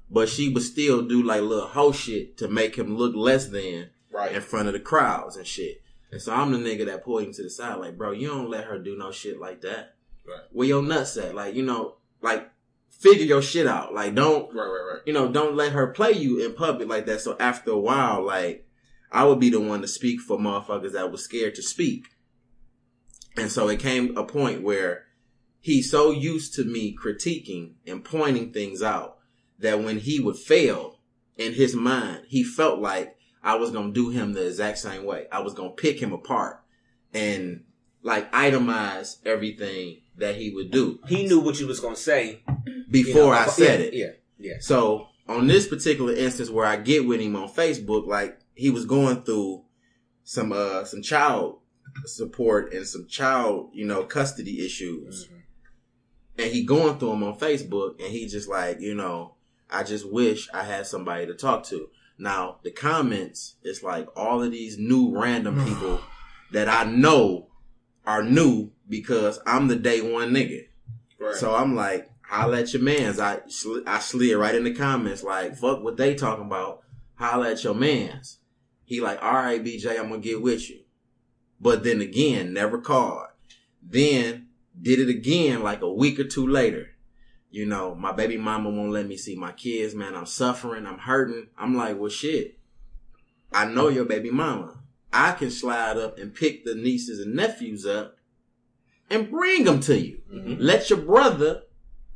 [0.10, 3.89] but she would still do like little hoe shit to make him look less than
[4.12, 4.32] Right.
[4.32, 5.82] in front of the crowds and shit.
[6.12, 8.50] And so I'm the nigga that pulled him to the side, like, bro, you don't
[8.50, 9.96] let her do no shit like that.
[10.26, 10.41] Right.
[10.52, 11.36] Where your nuts at?
[11.36, 12.50] Like, you know, like
[12.89, 13.93] figure your shit out.
[13.93, 15.02] Like, don't Right, right, right.
[15.06, 17.22] you know, don't let her play you in public like that.
[17.22, 18.65] So after a while, like,
[19.12, 22.08] I would be the one to speak for motherfuckers that was scared to speak.
[23.38, 25.04] And so it came a point where
[25.60, 29.16] he's so used to me critiquing and pointing things out
[29.60, 31.00] that when he would fail
[31.38, 35.06] in his mind, he felt like I was going to do him the exact same
[35.06, 35.28] way.
[35.32, 36.62] I was going to pick him apart
[37.13, 37.63] and
[38.04, 42.41] like itemize everything that he would do He knew what you was gonna say
[42.89, 43.93] before you know, I said yeah, it.
[43.93, 44.58] Yeah, yeah.
[44.62, 48.86] So on this particular instance where I get with him on Facebook, like he was
[48.86, 49.63] going through
[50.24, 51.60] some uh some child
[52.06, 55.30] support and some child you know custody issues,
[56.38, 59.36] and he going through them on Facebook, and he just like you know
[59.69, 61.89] I just wish I had somebody to talk to.
[62.17, 66.01] Now the comments, it's like all of these new random people
[66.51, 67.47] that I know
[68.06, 70.67] are new because I'm the day one nigga.
[71.19, 71.36] Right.
[71.36, 73.19] So I'm like, holla at your mans.
[73.19, 76.84] I sl- I slid right in the comments like, fuck what they talking about.
[77.15, 78.38] Holla at your mans.
[78.86, 80.82] He like, all right, BJ, I'm gonna get with you.
[81.60, 83.27] But then again, never called.
[83.84, 84.47] Then
[84.80, 86.91] did it again like a week or two later.
[87.50, 90.16] You know, my baby mama won't let me see my kids, man.
[90.16, 90.86] I'm suffering.
[90.86, 91.48] I'm hurting.
[91.58, 92.60] I'm like, well, shit.
[93.54, 94.80] I know your baby mama.
[95.14, 98.18] I can slide up and pick the nieces and nephews up
[99.10, 100.20] and bring them to you.
[100.32, 100.56] Mm-hmm.
[100.60, 101.64] Let your brother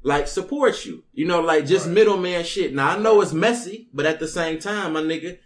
[0.03, 1.03] like support you.
[1.13, 2.73] You know, like just middleman shit.
[2.73, 5.37] Now I know it's messy, but at the same time, my nigga,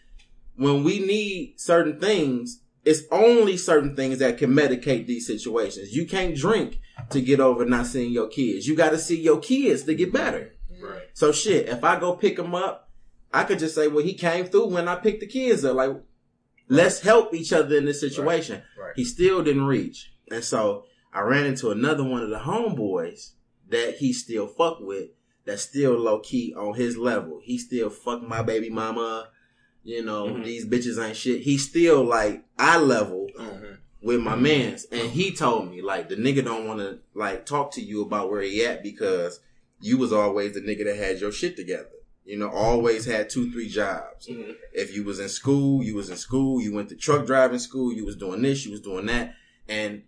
[0.55, 5.95] when we need certain things, it's only certain things that can medicate these situations.
[5.95, 8.67] You can't drink to get over not seeing your kids.
[8.67, 10.53] You got to see your kids to get better.
[10.81, 11.01] Right.
[11.13, 12.89] So shit, if I go pick him up,
[13.33, 15.75] I could just say, well, he came through when I picked the kids up.
[15.75, 15.91] Like,
[16.69, 18.61] let's help each other in this situation.
[18.79, 18.93] Right.
[18.95, 20.13] He still didn't reach.
[20.31, 23.31] And so I ran into another one of the homeboys
[23.69, 25.09] that he still fuck with
[25.43, 27.39] that's still low key on his level.
[27.43, 29.29] He still fuck my baby mama.
[29.85, 30.43] You know, Mhm.
[30.43, 31.41] these bitches ain't shit.
[31.41, 33.77] He still like eye level Mhm.
[34.01, 34.85] with my mans.
[34.91, 38.31] And he told me, like, the nigga don't want to, like, talk to you about
[38.31, 39.39] where he at because
[39.79, 41.91] you was always the nigga that had your shit together.
[42.25, 44.25] You know, always had two, three jobs.
[44.25, 44.55] Mhm.
[44.73, 46.59] If you was in school, you was in school.
[46.59, 47.93] You went to truck driving school.
[47.93, 48.65] You was doing this.
[48.65, 49.35] You was doing that.
[49.67, 50.01] And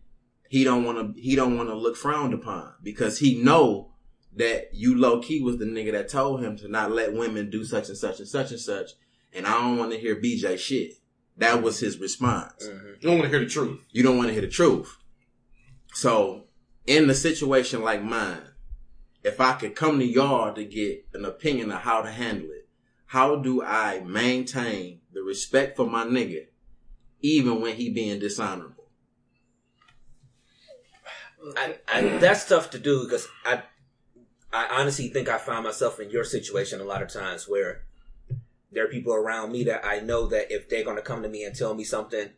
[0.50, 1.22] he don't want to.
[1.22, 3.92] He don't want to look frowned upon because he know
[4.36, 7.64] that you low key was the nigga that told him to not let women do
[7.64, 8.92] such and such and such and such.
[9.38, 10.94] And I don't want to hear BJ shit.
[11.38, 12.68] That was his response.
[12.68, 12.96] Mhm.
[12.96, 13.80] You don't want to hear the truth.
[13.92, 14.98] You don't want to hear the truth.
[15.94, 16.48] So,
[16.88, 18.42] in a situation like mine,
[19.24, 22.68] if I could come to y'all to get an opinion of how to handle it,
[23.06, 26.48] how do I maintain the respect for my nigga,
[27.22, 28.90] even when he being dishonorable?
[31.56, 33.62] I, I, that's tough to do because I,
[34.52, 37.84] I honestly think I find myself in your situation a lot of times where
[38.72, 41.30] there are people around me that I know that if they're going to come to
[41.30, 42.30] me and tell me something,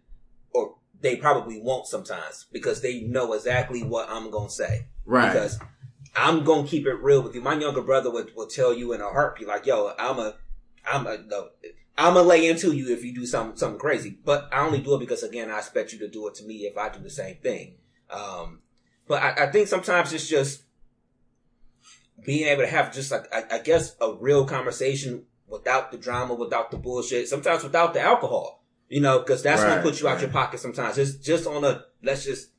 [0.52, 4.88] or they probably won't sometimes because they know exactly what I'm going to say.
[5.06, 5.32] Right.
[5.32, 5.60] Because
[6.16, 7.42] I'm going to keep it real with you.
[7.42, 10.36] My younger brother would, will tell you in a heartbeat, like, yo, I'm a,
[10.86, 11.50] I'm a, no,
[12.00, 14.18] I'm gonna lay into you if you do something, something crazy.
[14.24, 16.60] But I only do it because again, I expect you to do it to me
[16.60, 17.76] if I do the same thing.
[18.10, 18.62] Um,
[19.06, 20.64] but I, I think sometimes it's just
[22.26, 26.34] being able to have just like, I, I guess a real conversation without the drama,
[26.34, 30.08] without the bullshit, sometimes without the alcohol, you know, cause that's Right, gonna put you
[30.08, 30.96] out your pocket sometimes.
[30.96, 32.50] Just, just on a, let's just,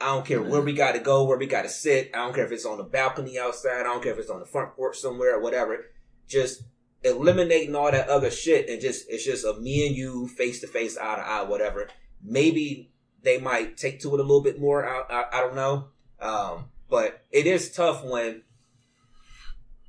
[0.00, 2.10] I don't care where we gotta go, where we gotta sit.
[2.14, 3.80] I don't care if it's on the balcony outside.
[3.80, 5.86] I don't care if it's on the front porch somewhere or whatever.
[6.26, 6.62] Just
[7.04, 10.66] eliminating all that other shit and just, it's just a me and you face to
[10.66, 11.88] face, eye to eye, whatever.
[12.22, 14.84] Maybe they might take to it a little bit more.
[14.84, 15.88] I, I, I don't know.
[16.20, 18.42] Um, but it is tough when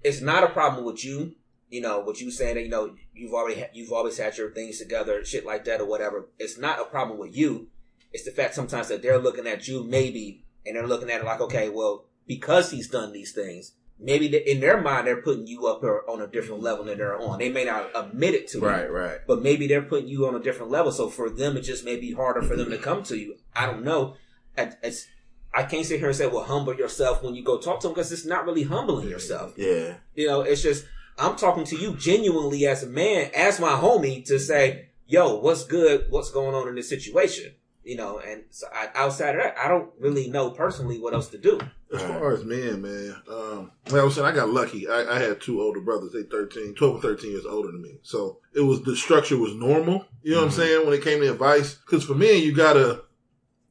[0.04, 1.36] it's not a problem with you.
[1.74, 4.52] You know, what you saying that, you know, you've already, ha- you've always had your
[4.52, 6.28] things together, shit like that or whatever.
[6.38, 7.68] It's not a problem with you.
[8.12, 11.26] It's the fact sometimes that they're looking at you maybe and they're looking at it
[11.26, 15.48] like, okay, well, because he's done these things, maybe they, in their mind they're putting
[15.48, 17.40] you up on a different level than they're on.
[17.40, 19.18] They may not admit it to you, Right, right.
[19.26, 20.92] but maybe they're putting you on a different level.
[20.92, 23.38] So for them, it just may be harder for them to come to you.
[23.56, 24.16] I don't know.
[24.56, 25.08] It's,
[25.56, 27.96] I can't sit here and say, well, humble yourself when you go talk to them
[27.96, 29.54] because it's not really humbling yourself.
[29.58, 29.96] Yeah.
[30.14, 30.86] You know, it's just,
[31.18, 35.64] I'm talking to you genuinely as a man, as my homie to say, yo, what's
[35.64, 36.06] good?
[36.10, 37.54] What's going on in this situation?
[37.84, 41.28] You know, and so I, outside of that, I don't really know personally what else
[41.30, 41.60] to do.
[41.94, 44.88] As far as men, man, um, like I was saying, I got lucky.
[44.88, 46.14] I, I had two older brothers.
[46.14, 48.00] They 13, 12 and 13 years older than me.
[48.02, 50.06] So it was, the structure was normal.
[50.24, 50.86] You know what I'm saying?
[50.86, 51.76] When it came to advice.
[51.86, 53.04] Cause for men, you gotta,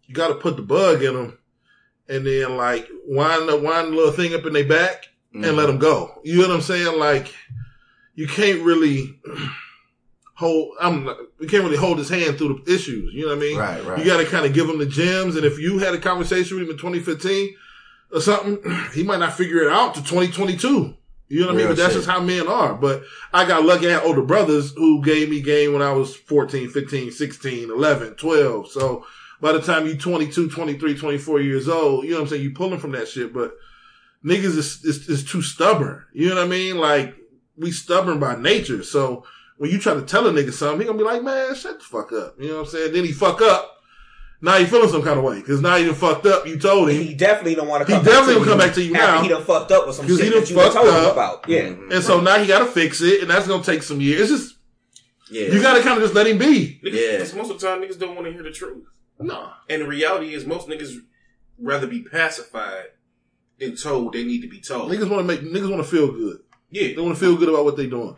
[0.05, 1.39] you gotta put the bug in them
[2.09, 5.45] and then like wind the, wind the little thing up in their back Mm-hmm.
[5.45, 6.21] and let them go.
[6.25, 6.99] You know what I'm saying?
[6.99, 7.35] Like
[8.15, 9.19] you can't really
[10.35, 11.07] hold, I'm,
[11.41, 13.15] you can't really hold his hand through the issues.
[13.15, 13.59] You know what I mean?
[13.59, 13.99] Right, right.
[13.99, 15.37] You got to kind of give him the gems.
[15.37, 17.57] And if you had a conversation with him in 2015
[18.13, 18.59] or something,
[18.95, 20.97] he might not figure it out to 2022.
[21.29, 21.69] You know what I mean?
[21.69, 22.03] But that's shit.
[22.03, 22.75] just how men are.
[22.75, 23.89] But I got lucky.
[23.89, 28.15] I had older brothers who gave me game when I was 14, 15, 16, 11,
[28.17, 28.69] 12.
[28.69, 29.07] So
[29.41, 32.43] by the time you 22, 23, 24 years old, you know what I'm saying?
[32.43, 33.33] You pulling from that shit.
[33.33, 33.55] But
[34.25, 36.05] niggas is, is, is too stubborn.
[36.13, 36.79] You know what I mean?
[36.79, 37.15] Like
[37.57, 38.83] we stubborn by nature.
[38.83, 39.25] So
[39.59, 41.85] when you try to tell a nigga something, he gonna be like, man, shut the
[41.85, 42.37] fuck up.
[42.39, 42.93] You know what I'm saying?
[42.93, 43.69] Then he fuck up.
[44.45, 46.47] Now he feeling some kind of way because now you done fucked up.
[46.49, 48.05] You told him, He definitely don't want to He come.
[48.05, 49.23] definitely back will to come you back to you after now.
[49.23, 51.05] He done fucked up with some 'Cause he shit done that you done fucked told
[51.05, 51.49] him about.
[51.49, 51.93] Yeah, Mhm.
[51.95, 54.33] and so now he got to fix it, and that's gonna take some years.
[54.33, 54.57] It's just
[55.31, 55.47] Yeah.
[55.53, 56.81] you got to kind of just let him be.
[56.85, 57.13] Niggas, Yeah.
[57.19, 58.83] because most of the time niggas don't want to hear the truth.
[59.21, 60.97] No, And the reality is most niggas
[61.61, 62.87] rather be pacified
[63.63, 64.91] than told they need to be told.
[64.91, 66.41] niggas want to make niggas want to feel good.
[66.71, 66.95] yeah.
[66.95, 68.17] They want to feel good about what they doing.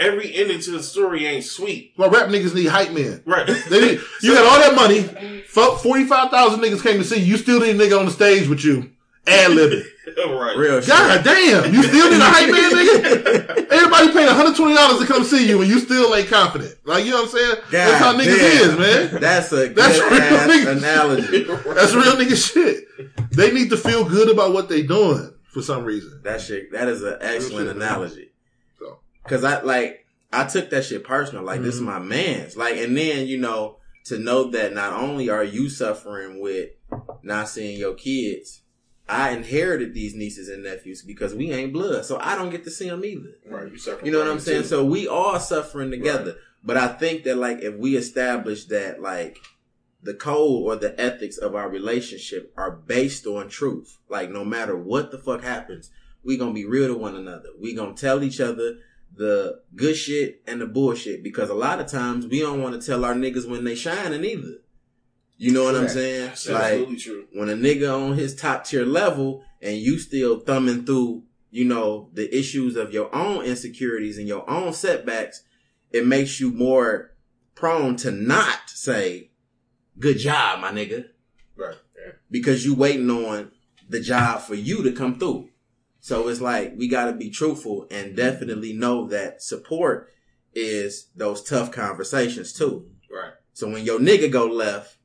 [0.00, 1.92] Every ending to the story ain't sweet.
[1.96, 3.22] My rap niggas need hype men.
[3.24, 3.46] Right.
[3.68, 5.02] They need, you got all that money.
[5.44, 7.24] Forty five thousand niggas came to see you.
[7.26, 8.90] You still need a nigga on the stage with you.
[9.26, 9.84] Ad libbing.
[10.16, 10.56] right.
[10.56, 10.88] Real shit.
[10.88, 13.70] God damn, you still need a hype man, nigga.
[13.70, 16.74] Everybody paying one hundred twenty dollars to come see you, and you still ain't confident.
[16.84, 17.56] Like you know what I'm saying?
[17.70, 18.70] That's how niggas damn.
[18.70, 19.20] is, man.
[19.20, 20.76] That's a That's good real ass niggas.
[20.78, 21.44] analogy.
[21.44, 22.84] That's real nigga shit.
[23.32, 26.20] They need to feel good about what they doing for some reason.
[26.24, 26.72] That shit.
[26.72, 27.88] That is an excellent shit, man.
[27.88, 28.30] analogy.
[28.78, 28.98] So.
[29.26, 31.44] Cause I like I took that shit personal.
[31.44, 31.90] Like this is mm-hmm.
[31.90, 32.56] my man's.
[32.56, 36.70] Like and then you know to know that not only are you suffering with
[37.22, 38.59] not seeing your kids,
[39.10, 42.70] I inherited these nieces and nephews because we ain't blood, so I don't get to
[42.70, 43.30] see them either.
[43.44, 43.72] Right.
[43.72, 44.62] You, suffer You know what I'm saying?
[44.62, 44.68] too.
[44.68, 46.36] So we all suffering together.
[46.62, 49.38] But I think that like if we establish that like
[50.02, 54.76] the code or the ethics of our relationship are based on truth, like no matter
[54.76, 55.90] what the fuck happens,
[56.22, 57.48] we gonna be real to one another.
[57.58, 58.76] We gonna tell each other
[59.16, 62.86] the good shit and the bullshit because a lot of times we don't want to
[62.86, 64.58] tell our niggas when they shining either.
[65.42, 66.26] You know what I'm saying?
[66.26, 67.24] That's Like absolutely true.
[67.32, 72.10] when a nigga on his top tier level and you still thumbing through, you know,
[72.12, 75.42] the issues of your own insecurities and your own setbacks,
[75.92, 77.12] it makes you more
[77.54, 79.30] prone to not say,
[79.98, 81.06] good job, my nigga.
[81.56, 81.76] Right.
[81.96, 82.12] Yeah.
[82.30, 83.50] Because you waiting on
[83.88, 85.48] the job for you to come through.
[86.00, 90.10] So it's like, we gotta be truthful and definitely know that support
[90.54, 92.90] is those tough conversations too.
[93.10, 93.32] Right.
[93.54, 94.98] So when your nigga go left,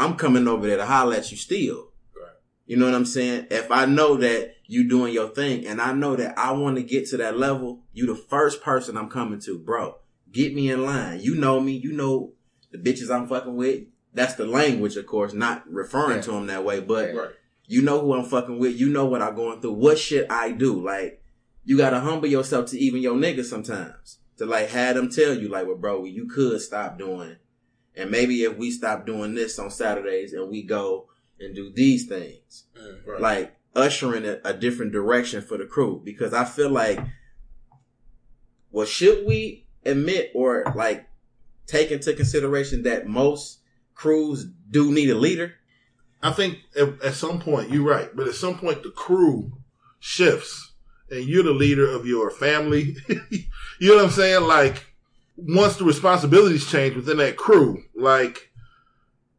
[0.00, 1.90] I'm coming over there to holler at you still.
[2.16, 2.32] Right.
[2.66, 3.48] You know what I'm saying?
[3.50, 6.82] If I know that you doing your thing and I know that I want to
[6.82, 9.96] get to that level, you the first person I'm coming to, bro.
[10.32, 11.20] Get me in line.
[11.20, 11.72] You know me.
[11.72, 12.32] You know
[12.70, 13.84] the bitches I'm fucking with.
[14.14, 16.22] That's the language, of course, not referring Yeah.
[16.22, 17.30] to them that way, but Right.
[17.66, 18.78] you know who I'm fucking with.
[18.78, 19.72] You know what I'm going through.
[19.74, 20.80] What shit I do.
[20.80, 21.22] Like,
[21.64, 24.18] you gotta humble yourself to even your niggas sometimes.
[24.38, 27.36] To like have them tell you, like, well, bro, you could stop doing.
[27.96, 32.06] And maybe if we stop doing this on Saturdays and we go and do these
[32.06, 33.06] things, Mm.
[33.06, 33.20] Right.
[33.20, 36.00] like ushering a, a different direction for the crew.
[36.04, 36.98] Because I feel like,
[38.70, 41.08] well, should we admit or like
[41.66, 43.58] take into consideration that most
[43.94, 45.54] crews do need a leader?
[46.22, 49.52] I think at, at some point you're right, but at some point the crew
[49.98, 50.72] shifts,
[51.10, 52.96] and you're the leader of your family.
[53.30, 54.42] you know what I'm saying?
[54.46, 54.86] Like
[55.48, 58.50] once the responsibilities change within that crew, like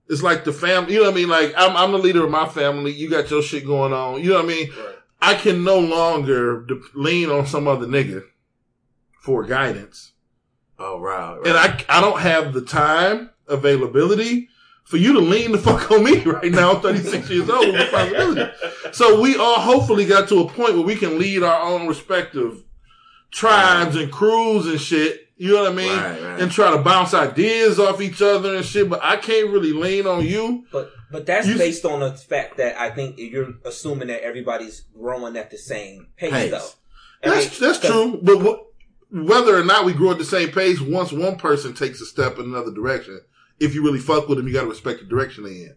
[0.09, 0.93] it's like the family.
[0.93, 1.29] You know what I mean?
[1.29, 2.91] Like I'm, I'm the leader of my family.
[2.91, 4.21] You got your shit going on.
[4.21, 4.69] You know what I mean?
[4.69, 4.95] Right.
[5.21, 8.23] I can no longer de- lean on some other nigga
[9.21, 10.13] for guidance.
[10.79, 11.37] Oh, right.
[11.37, 11.47] right.
[11.47, 14.49] And I, I don't have the time availability
[14.83, 16.73] for you to lean the fuck on me right now.
[16.73, 18.51] I'm 36 years old with responsibility.
[18.91, 22.63] So we all hopefully got to a point where we can lead our own respective
[23.31, 25.29] tribes and crews and shit.
[25.41, 25.97] You know what I mean?
[25.97, 26.39] Right, right.
[26.39, 28.87] And try to bounce ideas off each other and shit.
[28.87, 30.65] But I can't really lean on you.
[30.71, 34.83] But but that's You- based on the fact that I think you're assuming that everybody's
[34.95, 36.51] growing at the same pace, Pace.
[36.51, 36.69] though.
[37.23, 38.19] And That's I- that's 'cause- true.
[38.21, 41.99] But wh- whether or not we grow at the same pace, once one person takes
[42.01, 43.19] a step in another direction,
[43.59, 45.73] if you really fuck with them, you got to respect the direction they in.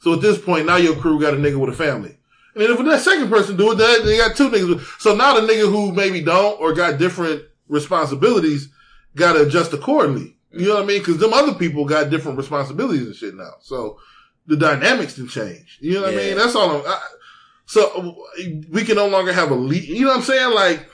[0.00, 2.18] So at this point, now your crew got a nigga with a family.
[2.56, 4.84] And then if that second person do it, they got two niggas.
[5.00, 8.68] So now the nigga who maybe don't or got different responsibilities
[9.16, 10.36] got to adjust accordingly.
[10.52, 11.00] You know what I mean?
[11.00, 13.54] Because them other people got different responsibilities and shit now.
[13.60, 13.98] So
[14.46, 15.78] the dynamics can change.
[15.80, 16.36] You know what I mean?
[16.36, 16.76] That's all.
[16.76, 17.00] I'm, I,
[17.66, 18.16] so
[18.70, 19.84] we can no longer have a lead.
[19.84, 20.54] You know what I'm saying?
[20.54, 20.88] Like,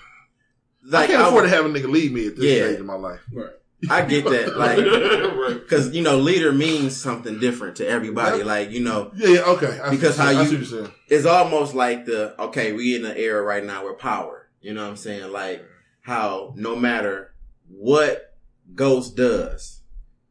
[0.95, 2.67] I can't I- afford to have a nigga lead me at this Yeah.
[2.69, 3.21] stage in my life.
[3.33, 3.51] Right.
[3.91, 4.57] I get that.
[4.57, 5.69] Like, right.
[5.69, 8.39] Cause, you know, leader means something different to everybody.
[8.39, 8.45] Yeah.
[8.45, 9.81] Like, you know, Yeah, yeah, okay.
[9.83, 10.93] I Because what how I you- see what you're saying.
[11.09, 14.83] it's almost like the, okay, we in an era right now where power, you know
[14.85, 15.33] what I'm saying?
[15.33, 15.65] Like,
[16.03, 17.30] how no matter
[17.71, 18.35] what
[18.75, 19.81] Ghost does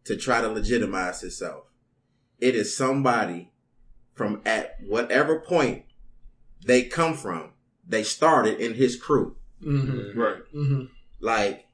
[0.06, 1.66] to try to legitimize himself,
[2.40, 3.52] it is somebody
[4.14, 5.84] from at whatever point
[6.66, 7.52] they come from,
[7.88, 9.36] they started in his crew.
[9.64, 10.20] Mm-hmm.
[10.20, 10.38] Right.
[10.54, 10.84] Mm-hmm.
[11.22, 11.66] Like,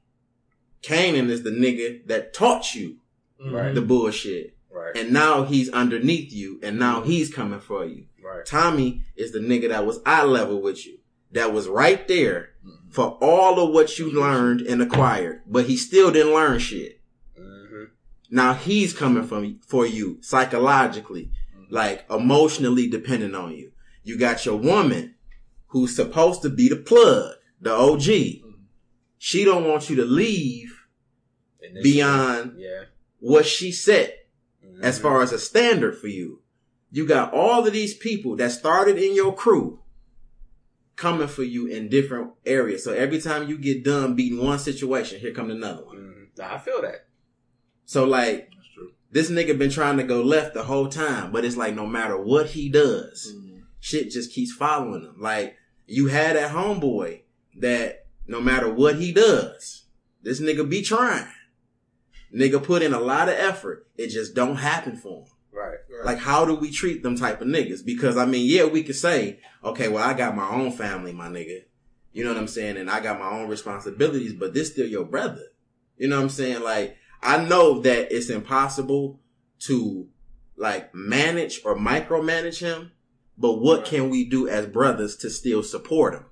[0.82, 2.96] Kanan is the nigga that taught you
[3.44, 3.74] Right.
[3.74, 4.56] the bullshit.
[4.70, 4.96] Right.
[4.96, 8.06] And now he's underneath you and now he's coming for you.
[8.24, 8.46] Right.
[8.46, 10.98] Tommy is the nigga that was eye level with you.
[11.32, 12.50] that was right there
[12.96, 16.98] for all of what you learned and acquired, but he still didn't learn shit.
[17.36, 17.84] hmm
[18.30, 21.30] Now he's coming from for you psychologically,
[21.70, 23.72] like emotionally dependent on you.
[24.02, 25.14] You got your woman
[25.68, 28.08] who's supposed to be the plug, the OG.
[29.18, 30.72] She don't want you to leave
[31.82, 32.84] beyond Yeah.
[33.18, 34.26] what she set
[34.80, 36.40] as far as a standard for you.
[36.90, 39.80] You got all of these people that started in your crew
[40.96, 42.82] coming for you in different areas.
[42.82, 45.96] So every time you get done beating one situation, here come another one.
[45.96, 47.06] Mm, nah, I feel that.
[47.84, 48.92] So like That's true.
[49.10, 52.20] this nigga been trying to go left the whole time, but it's like no matter
[52.20, 53.58] what he does, mm-hmm.
[53.78, 55.16] shit just keeps following him.
[55.20, 57.22] Like you had that homeboy
[57.58, 59.84] that no matter what he does,
[60.22, 61.28] this nigga be trying.
[62.34, 63.86] Nigga put in a lot of effort.
[63.96, 65.32] It just don't happen for him.
[65.96, 66.06] Right.
[66.06, 67.84] Like, how do we treat them type of niggas?
[67.84, 71.28] Because I mean, yeah, we could say, okay, well, I got my own family, my
[71.28, 71.62] nigga.
[72.12, 72.76] You know what I'm saying?
[72.76, 75.42] And I got my own responsibilities, but this still your brother.
[75.96, 76.62] You know what I'm saying?
[76.62, 79.20] Like, I know that it's impossible
[79.60, 80.08] to
[80.56, 82.92] like manage or micromanage him,
[83.36, 86.26] but what can we do as brothers to still support him?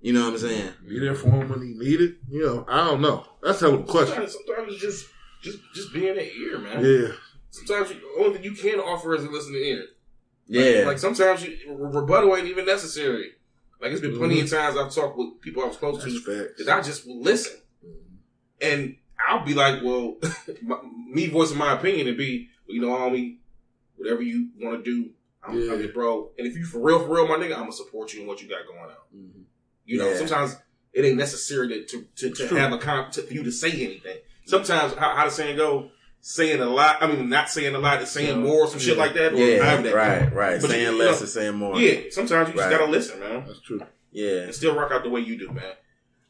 [0.00, 0.72] You know what I'm saying?
[0.88, 2.16] Be there for him when he needed.
[2.30, 3.26] You know, I don't know.
[3.42, 4.14] That's a hell of a question.
[4.14, 5.06] Sometimes, sometimes it's just
[5.42, 6.84] just just being an ear, man.
[6.84, 7.08] Yeah.
[7.50, 9.84] Sometimes you, the only thing you can offer is a listening ear.
[10.46, 10.86] Yeah.
[10.86, 13.32] Like sometimes you, rebuttal ain't even necessary.
[13.80, 14.44] Like it's been plenty Mm-hmm.
[14.44, 17.20] of times I've talked with people I was close That's to that I just will
[17.20, 17.58] listen,
[18.60, 18.96] and
[19.28, 20.16] I'll be like, well,
[20.62, 20.76] my,
[21.10, 23.36] me voicing my opinion and be, you know, homie,
[23.96, 25.10] whatever you want to do,
[25.42, 25.72] I'm, Yeah.
[25.72, 26.30] I'm your bro.
[26.38, 28.40] And if you for real, for real, my nigga, I'm gonna support you in what
[28.42, 29.46] you got going on.
[29.84, 30.16] You know, Yeah.
[30.16, 30.56] sometimes
[30.92, 33.70] it ain't necessary to to, to, to have a con to, for you to say
[33.70, 34.18] anything.
[34.46, 35.90] Sometimes how, how the saying go,
[36.20, 37.02] saying a lot.
[37.02, 38.42] I mean, not saying a lot, is saying Yeah.
[38.44, 39.02] more, or some shit Yeah.
[39.02, 39.36] like that.
[39.36, 40.60] Yeah, that right, right.
[40.60, 41.78] But saying you less is saying more.
[41.78, 42.78] Yeah, sometimes you just Right.
[42.78, 43.80] gotta listen, man, That's true.
[44.10, 44.40] Yeah.
[44.42, 45.74] and still rock out the way you do, man.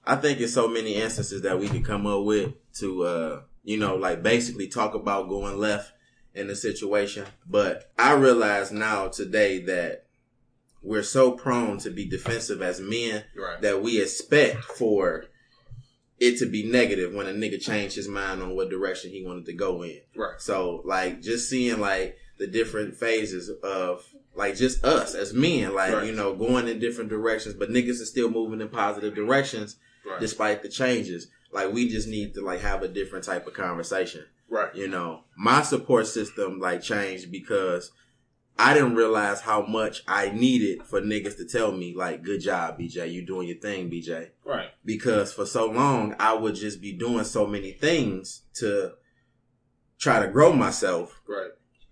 [0.05, 3.77] I think it's so many instances that we could come up with to, uh, you
[3.77, 5.93] know, like basically talk about going left
[6.35, 7.25] in the situation.
[7.49, 10.05] But I realize now today that
[10.83, 13.61] we're so prone to be defensive as men Right.
[13.63, 15.25] that we expect for
[16.19, 19.45] it to be negative when a nigga changed his mind on what direction he wanted
[19.47, 20.01] to go in.
[20.15, 20.41] Right.
[20.41, 24.05] So like just seeing like the different phases of
[24.35, 26.07] like just us as men, like, Right.
[26.07, 30.21] you know, going in different directions, but niggas are still moving in positive directions Right.
[30.21, 31.29] despite the changes.
[31.53, 34.25] Like we just need to like have a different type of conversation.
[34.49, 34.75] right.
[34.75, 37.91] You know, my support system like changed because
[38.59, 42.79] I didn't realize how much I needed for niggas to tell me like, good job,
[42.79, 43.13] BJ.
[43.13, 44.31] You doing your thing, BJ.
[44.45, 44.69] Right.
[44.85, 48.93] Because for so long I would just be doing so many things to
[49.99, 51.51] try to grow myself Right.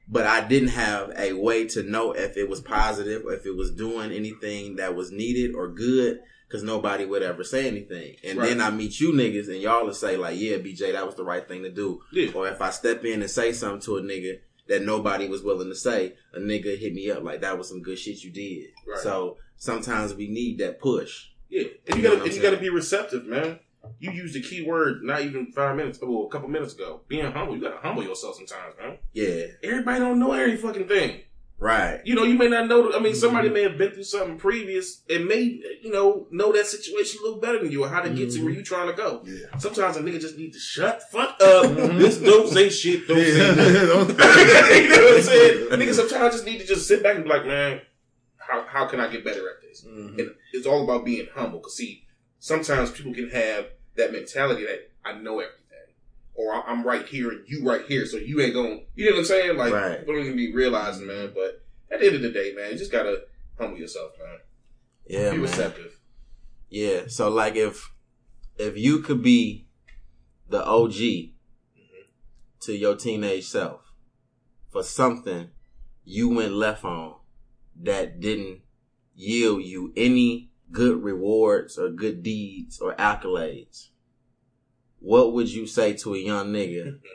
[0.09, 3.57] but I didn't have a way to know if it was positive or if it
[3.57, 8.17] was doing anything that was needed or good because nobody would ever say anything.
[8.23, 8.49] And Right.
[8.51, 11.25] then I meet you niggas and y'all will say like, yeah, BJ, that was the
[11.25, 12.01] right thing to do.
[12.13, 12.31] Yeah.
[12.35, 15.69] Or if I step in and say something to a nigga that nobody was willing
[15.69, 18.71] to say, a nigga hit me up like that was some good shit you did.
[18.87, 18.99] Right.
[18.99, 21.29] So sometimes we need that push.
[21.49, 23.61] Yeah, and you You know gotta and you gotta be receptive, man.
[23.99, 27.03] You used the key word not even five minutes, well, a couple minutes ago.
[27.07, 28.99] Being humble, you gotta humble yourself sometimes, man.
[29.13, 29.47] Yeah.
[29.63, 31.21] Everybody don't know every fucking thing.
[31.59, 32.01] Right.
[32.05, 32.93] You know, you may not know.
[32.93, 33.55] I mean, somebody Mm-hmm.
[33.55, 35.41] may have been through something previous and may,
[35.83, 38.37] you know, know that situation a little better than you or how to get to
[38.37, 38.45] Mm-hmm.
[38.45, 39.23] where you trying to go.
[39.25, 39.57] Yeah.
[39.59, 41.71] Sometimes a nigga just need to shut the fuck up.
[41.99, 43.07] This don't say shit.
[43.09, 43.39] Don't say
[43.87, 44.17] nothing.
[44.19, 44.75] Yeah.
[44.77, 45.69] you know what I'm saying?
[45.71, 47.81] Niggas sometimes just need to just sit back and be like, man,
[48.39, 49.85] how how can I get better at this?
[49.85, 50.19] Mhm.
[50.19, 51.61] And it's all about being humble.
[51.61, 52.05] Cause see,
[52.41, 55.64] sometimes people can have that mentality that I know everything,
[56.35, 58.81] or I'm right here and you right here, so you ain't gonna.
[58.95, 59.57] You know what I'm saying?
[59.57, 59.99] Like Right.
[60.01, 61.33] people don't even be realizing, man.
[61.35, 63.23] But at the end of the day, man, you just gotta
[63.59, 64.39] humble yourself, man.
[65.07, 65.43] Yeah, be man.
[65.43, 66.01] receptive.
[66.71, 67.03] Yeah.
[67.09, 67.93] So like if
[68.59, 69.67] if you could be
[70.49, 71.33] the OG
[72.61, 73.93] to your teenage self
[74.71, 75.51] for something
[76.05, 77.15] you went left on
[77.83, 78.61] that didn't
[79.15, 83.89] yield you any good rewards or good deeds or accolades,
[85.05, 86.99] what would you say to a young nigga?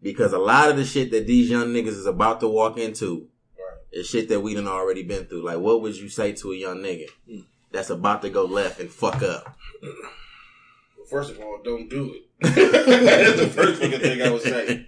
[0.00, 3.26] Because a lot of the shit that these young niggas is about to walk into
[3.58, 4.00] Right.
[4.00, 5.44] is shit that we done already been through.
[5.44, 7.40] Like, what would you say to a young nigga hmm.
[7.72, 9.56] that's about to go left and fuck up?
[9.82, 12.22] Well, first of all, don't do it.
[12.40, 14.86] That's the first fucking thing I would say.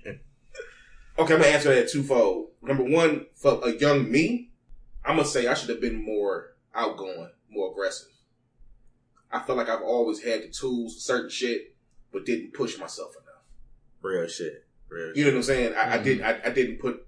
[1.19, 2.51] Okay, I'm gonna answer that twofold.
[2.63, 4.51] Number one, for a young me,
[5.05, 8.13] I'm gonna say I should have been more outgoing, more aggressive.
[9.33, 11.75] I feel like I've always had the tools certain shit,
[12.13, 13.43] but didn't push myself enough.
[14.03, 14.65] Real shit.
[14.89, 15.25] Real You shit.
[15.27, 15.75] know what I'm saying?
[15.75, 16.05] I, I Mhm.
[16.05, 16.25] didn't.
[16.25, 17.07] I, I didn't put.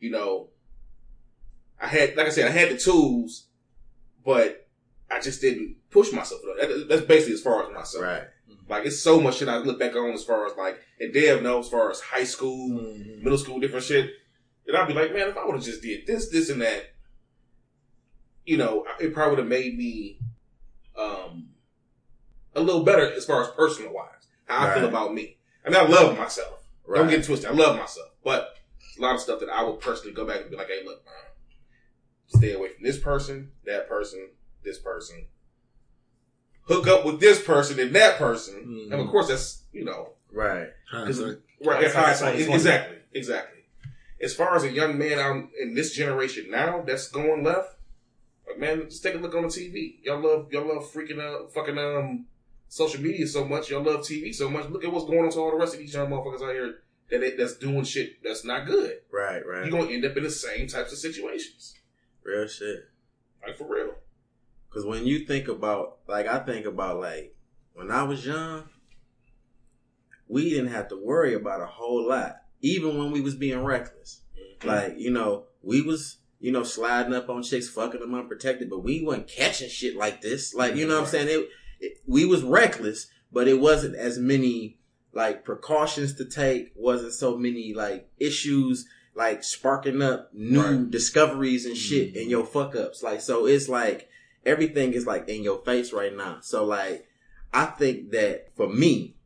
[0.00, 0.48] You know,
[1.80, 3.46] I had, like I said, I had the tools,
[4.24, 4.66] but
[5.10, 6.40] I just didn't push myself.
[6.58, 8.04] That- That's basically as far as myself.
[8.04, 8.24] Right.
[8.68, 11.42] Like it's so much shit I look back on as far as like, and Dev
[11.42, 13.22] knows as far as high school, Mm-hmm.
[13.24, 14.10] middle school, different shit.
[14.66, 16.90] And I'd be like, man, if I would have just did this, this, and that,
[18.46, 20.18] you know, it probably would have made me
[20.96, 21.48] um
[22.54, 24.19] a little better as far as personal wise,
[24.50, 25.36] how I feel about me.
[25.64, 26.58] I mean, I love myself.
[26.86, 27.10] Don't Right.
[27.10, 27.50] get twisted.
[27.50, 28.56] I love myself, but
[28.98, 31.04] a lot of stuff that I would personally go back and be like, hey, look,
[31.04, 31.14] man,
[32.26, 34.30] stay away from this person, that person,
[34.64, 35.26] this person.
[36.62, 38.92] Hook up with this person and that person, Mhm.
[38.92, 40.68] and of course, that's you know, Right.
[40.90, 41.38] Hindsight.
[41.64, 42.54] Right, Hindsight, hindsight, hindsight.
[42.54, 43.64] exactly, exactly.
[44.20, 47.76] As far as a young man out in this generation now that's going left,
[48.46, 49.98] like man, just take a look on the TV.
[50.02, 52.26] Y'all love y'all love freaking uh fucking um
[52.70, 53.68] social media so much.
[53.68, 54.70] Y'all love TV so much.
[54.70, 56.76] Look at what's going on to all the rest of these young motherfuckers out here
[57.10, 58.98] that they, that's doing shit that's not good.
[59.12, 59.44] Right.
[59.44, 59.66] Right.
[59.66, 61.74] You're gonna end up in the same types of situations,
[62.22, 62.88] Real shit.
[63.46, 63.94] like for real.
[64.68, 67.34] Because when you think about, like, I think about, like,
[67.74, 68.68] when I was young,
[70.28, 74.20] we didn't have to worry about a whole lot, even when we was being reckless.
[74.38, 74.68] Mm-hmm.
[74.68, 78.84] Like, you know, we was, you know, sliding up on chicks, fucking them unprotected, but
[78.84, 80.54] we wasn't catching shit like this.
[80.54, 81.26] Like, you know what I'm saying?
[81.28, 81.48] It,
[81.80, 84.78] it, we was reckless, but it wasn't as many,
[85.12, 90.90] like, precautions to take, wasn't so many, like, issues, like, sparking up new Right.
[90.90, 92.20] discoveries and shit mm-hmm.
[92.20, 93.02] and your fuck ups.
[93.02, 94.08] Like, so it's like,
[94.44, 96.38] everything is like in your face right now.
[96.40, 97.06] So like,
[97.52, 99.16] I think that for me,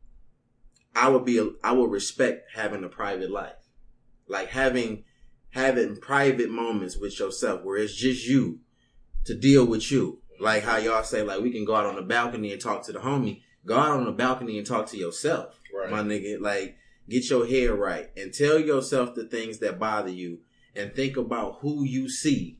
[0.95, 3.55] I would be, I would respect having a private life,
[4.27, 5.03] like having,
[5.51, 8.59] having private moments with yourself where it's just you
[9.25, 10.19] to deal with you.
[10.39, 12.91] Like how y'all say, like we can go out on the balcony and talk to
[12.91, 13.41] the homie.
[13.65, 15.89] Go out on the balcony and talk to yourself, Right.
[15.89, 16.39] my nigga.
[16.39, 16.77] Like
[17.09, 20.39] get your head right and tell yourself the things that bother you
[20.75, 22.57] and think about who you see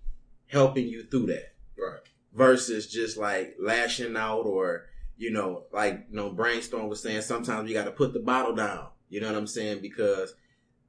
[0.47, 1.99] helping you through that Right.
[2.34, 4.86] versus just like lashing out or
[5.17, 8.53] you know like you know brainstorm was saying sometimes you got to put the bottle
[8.53, 10.36] down you know what i'm saying because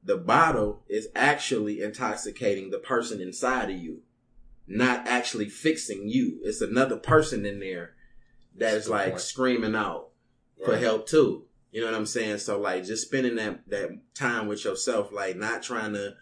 [0.05, 4.03] the bottle is actually intoxicating the person inside of you
[4.67, 7.95] not actually fixing you it's another person in there
[8.57, 9.21] that is like point.
[9.21, 10.09] screaming out
[10.65, 14.49] for help too you know what i'm saying so like just spending that that time
[14.49, 16.15] with yourself like not trying to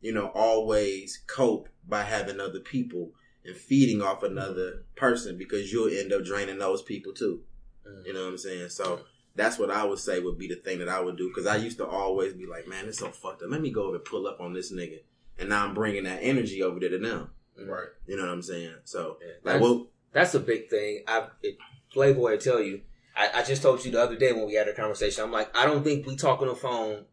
[0.00, 3.12] you know always cope by having other people
[3.44, 4.38] and feeding off mm-hmm.
[4.38, 7.42] another person because you'll end up draining those people too.
[7.86, 8.06] Mm.
[8.06, 8.68] You know what I'm saying?
[8.68, 9.00] So
[9.34, 11.56] that's what I would say would be the thing that I would do because I
[11.56, 13.50] used to always be like, man, it's so fucked up.
[13.50, 15.00] Let me go over and pull up on this nigga.
[15.38, 17.30] And now I'm bringing that energy over there to them.
[17.58, 17.70] Mm-hmm.
[17.70, 17.88] Right.
[18.06, 18.74] You know what I'm saying?
[18.84, 21.02] So, Yeah, like, that's, well, that's a big thing.
[21.06, 21.58] I it,
[21.92, 22.82] Playboy will tell you.
[23.14, 25.22] I, I just told you the other day when we had a conversation.
[25.22, 27.04] I'm like, I don't think we talk on the phone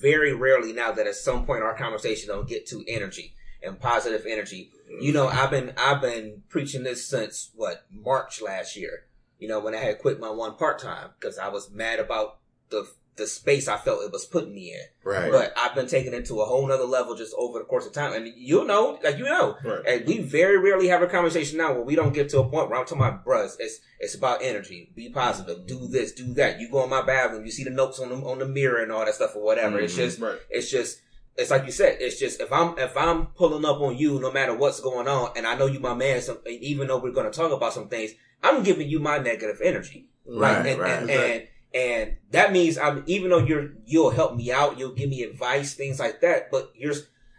[0.00, 4.26] very rarely now that at some point our conversation don't get to energy and positive
[4.26, 4.70] energy.
[5.00, 9.06] You know, I've been I've been preaching this since what March last year.
[9.38, 12.38] You know, when I had quit my one part time because I was mad about
[12.70, 14.80] the the space I felt it was putting me in.
[15.10, 15.30] right.
[15.30, 17.92] But I've been taking it to a whole nother level just over the course of
[17.92, 18.14] time.
[18.14, 19.82] And you'll know, like you know, Right.
[19.86, 22.70] and we very rarely have a conversation now where we don't get to a point
[22.70, 24.90] where I'm talking about, bruh, it's, it's about energy.
[24.96, 25.66] Be positive.
[25.66, 26.58] Do this, do that.
[26.58, 28.90] You go in my bathroom, you see the notes on the, on the mirror and
[28.90, 29.78] all that stuff or whatever.
[29.78, 29.96] It's Mhm.
[29.96, 30.38] just, Right.
[30.48, 31.00] it's just,
[31.36, 34.30] it's like you said, it's just, if I'm, if I'm pulling up on you, no
[34.32, 37.30] matter what's going on, and I know you my man, some, even though we're going
[37.30, 40.08] to talk about some things, I'm giving you my negative energy.
[40.24, 40.90] Right, Like, and, right.
[41.02, 45.10] and, and, and that means I'm, even though you're, you'll help me out, you'll give
[45.10, 46.94] me advice, things like that, but you're,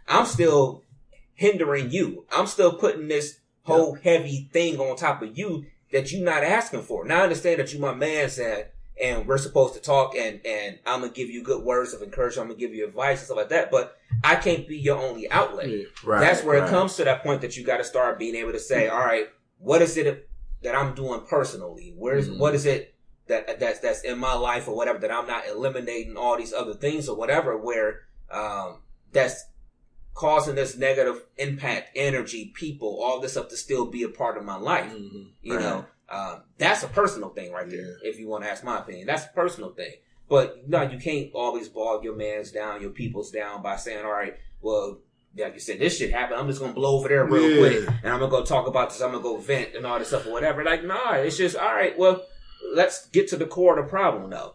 [0.08, 0.82] I'm still
[1.34, 2.26] hindering you.
[2.32, 6.82] I'm still putting this whole heavy thing on top of you that you're not asking
[6.82, 7.04] for.
[7.04, 8.70] Now I understand that you my man said,
[9.00, 12.44] and we're supposed to talk and, and I'm gonna give you good words of encouragement.
[12.44, 15.28] I'm gonna give you advice and stuff like that, but I can't be your only
[15.30, 15.68] outlet.
[16.04, 16.20] Right.
[16.20, 16.68] That's where right.
[16.68, 19.00] it comes to that point that you got to start being able to say, all
[19.00, 19.26] right,
[19.58, 20.28] what is it
[20.62, 21.92] that I'm doing personally?
[21.96, 22.38] Where's Mhm.
[22.38, 22.93] what is it
[23.26, 26.74] that that's that's in my life or whatever that I'm not eliminating all these other
[26.74, 29.44] things or whatever where um, that's
[30.14, 34.44] causing this negative impact, energy, people, all this stuff to still be a part of
[34.44, 34.92] my life.
[34.92, 35.30] Mhm.
[35.42, 35.62] You Right.
[35.62, 37.96] know, um, that's a personal thing right there.
[38.02, 39.94] If you want to ask my opinion, that's a personal thing.
[40.28, 44.12] But no, you can't always bog your man's down, your people's down by saying, "All
[44.12, 44.98] right, well,
[45.36, 46.38] like you said, this shit happened.
[46.40, 47.58] I'm just gonna blow over there real Yeah.
[47.58, 49.02] quick, and I'm gonna go talk about this.
[49.02, 51.74] I'm gonna go vent and all this stuff or whatever." Like, nah, it's just all
[51.74, 51.98] right.
[51.98, 52.22] Well,
[52.72, 54.54] let's get to the core of the problem, though.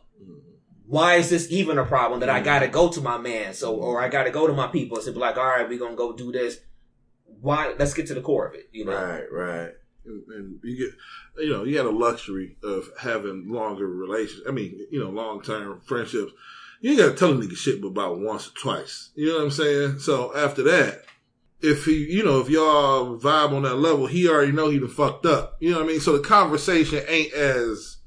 [0.85, 3.53] Why is this even a problem that I gotta go to my man?
[3.53, 5.95] So, or I gotta go to my people and be like, "All right, we're gonna
[5.95, 6.59] go do this."
[7.41, 7.75] Why?
[7.77, 8.69] Let's get to the core of it.
[8.71, 9.71] You know, Right, right.
[10.05, 14.41] and, you get, you know, you had a luxury of having longer relations.
[14.47, 16.31] I mean, you know, long term friendships.
[16.81, 19.09] You ain't got to tell a nigga shit but about once or twice.
[19.13, 19.99] You know what I'm saying?
[19.99, 21.03] So after that,
[21.61, 24.87] if he, you know, if y'all vibe on that level, he already know he done
[24.87, 25.57] fucked up.
[25.59, 25.99] You know what I mean?
[25.99, 27.97] So the conversation ain't as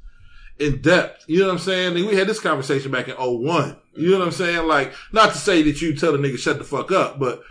[0.58, 1.24] in depth.
[1.26, 1.94] You know what I'm saying?
[1.94, 3.76] we had this conversation back in 01.
[3.94, 4.66] You know what I'm saying?
[4.66, 7.42] Like, not to say that you tell the nigga shut the fuck up, but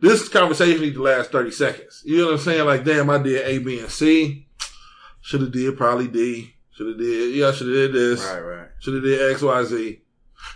[0.00, 2.02] this conversation needs to last 30 seconds.
[2.04, 2.66] You know what I'm saying?
[2.66, 4.46] Like, damn, I did A, B, and C.
[5.20, 6.54] Should have did probably D.
[6.72, 8.24] Should have did, yeah, should have did this.
[8.24, 8.68] Right, right.
[8.80, 10.00] Should have did X, Y, Z.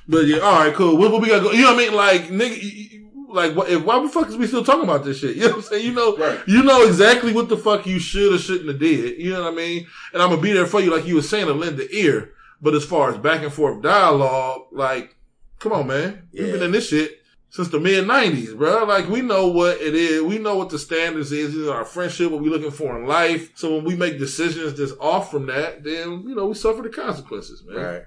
[0.06, 0.96] But yeah, all right, cool.
[0.96, 1.52] What, what we got go?
[1.52, 1.94] You know what I mean?
[1.94, 5.36] Like, nigga, like, what, if, why the fuck is we still talking about this shit?
[5.36, 5.84] You know what I'm saying?
[5.86, 6.40] You know, Right.
[6.46, 9.18] you know exactly what the fuck you should or shouldn't have did.
[9.18, 9.86] You know what I mean?
[10.12, 12.32] And I'm gonna be there for you, like you were saying, to lend the ear.
[12.60, 15.14] But as far as back and forth dialogue, like,
[15.60, 16.28] come on, man.
[16.32, 17.20] We've been in this shit
[17.50, 18.84] since the mid '90s, bro.
[18.84, 20.22] Like, we know what it is.
[20.22, 21.54] We know what the standards is.
[21.54, 23.52] Know, our friendship, what we looking for in life.
[23.54, 26.88] So when we make decisions that's off from that, then you know we suffer the
[26.88, 27.76] consequences, man.
[27.76, 28.02] Right.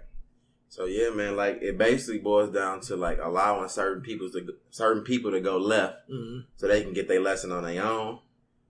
[0.72, 5.04] So yeah, man, like it basically boils down to like allowing certain people to certain
[5.04, 6.46] people to go left Mhm.
[6.56, 8.20] so they can get their lesson on their own.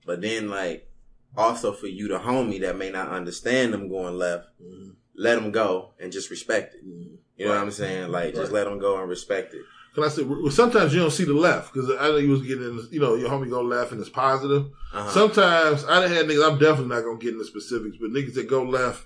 [0.07, 0.89] But then like
[1.37, 4.95] also for you, the homie that may not understand them going left, Mhm.
[5.15, 6.83] let them go and just respect it.
[6.83, 7.17] Mhm.
[7.37, 8.11] You know what I'm saying?
[8.11, 9.61] Like just let them go and respect it.
[9.93, 10.23] Can I say?
[10.23, 13.13] Well, sometimes you don't see the left because I know you was getting, you know,
[13.13, 14.65] your homie go left and it's positive.
[14.91, 15.09] Uh-huh.
[15.11, 16.49] Sometimes I done had niggas.
[16.51, 19.05] I'm definitely not gonna get into specifics, but niggas that go left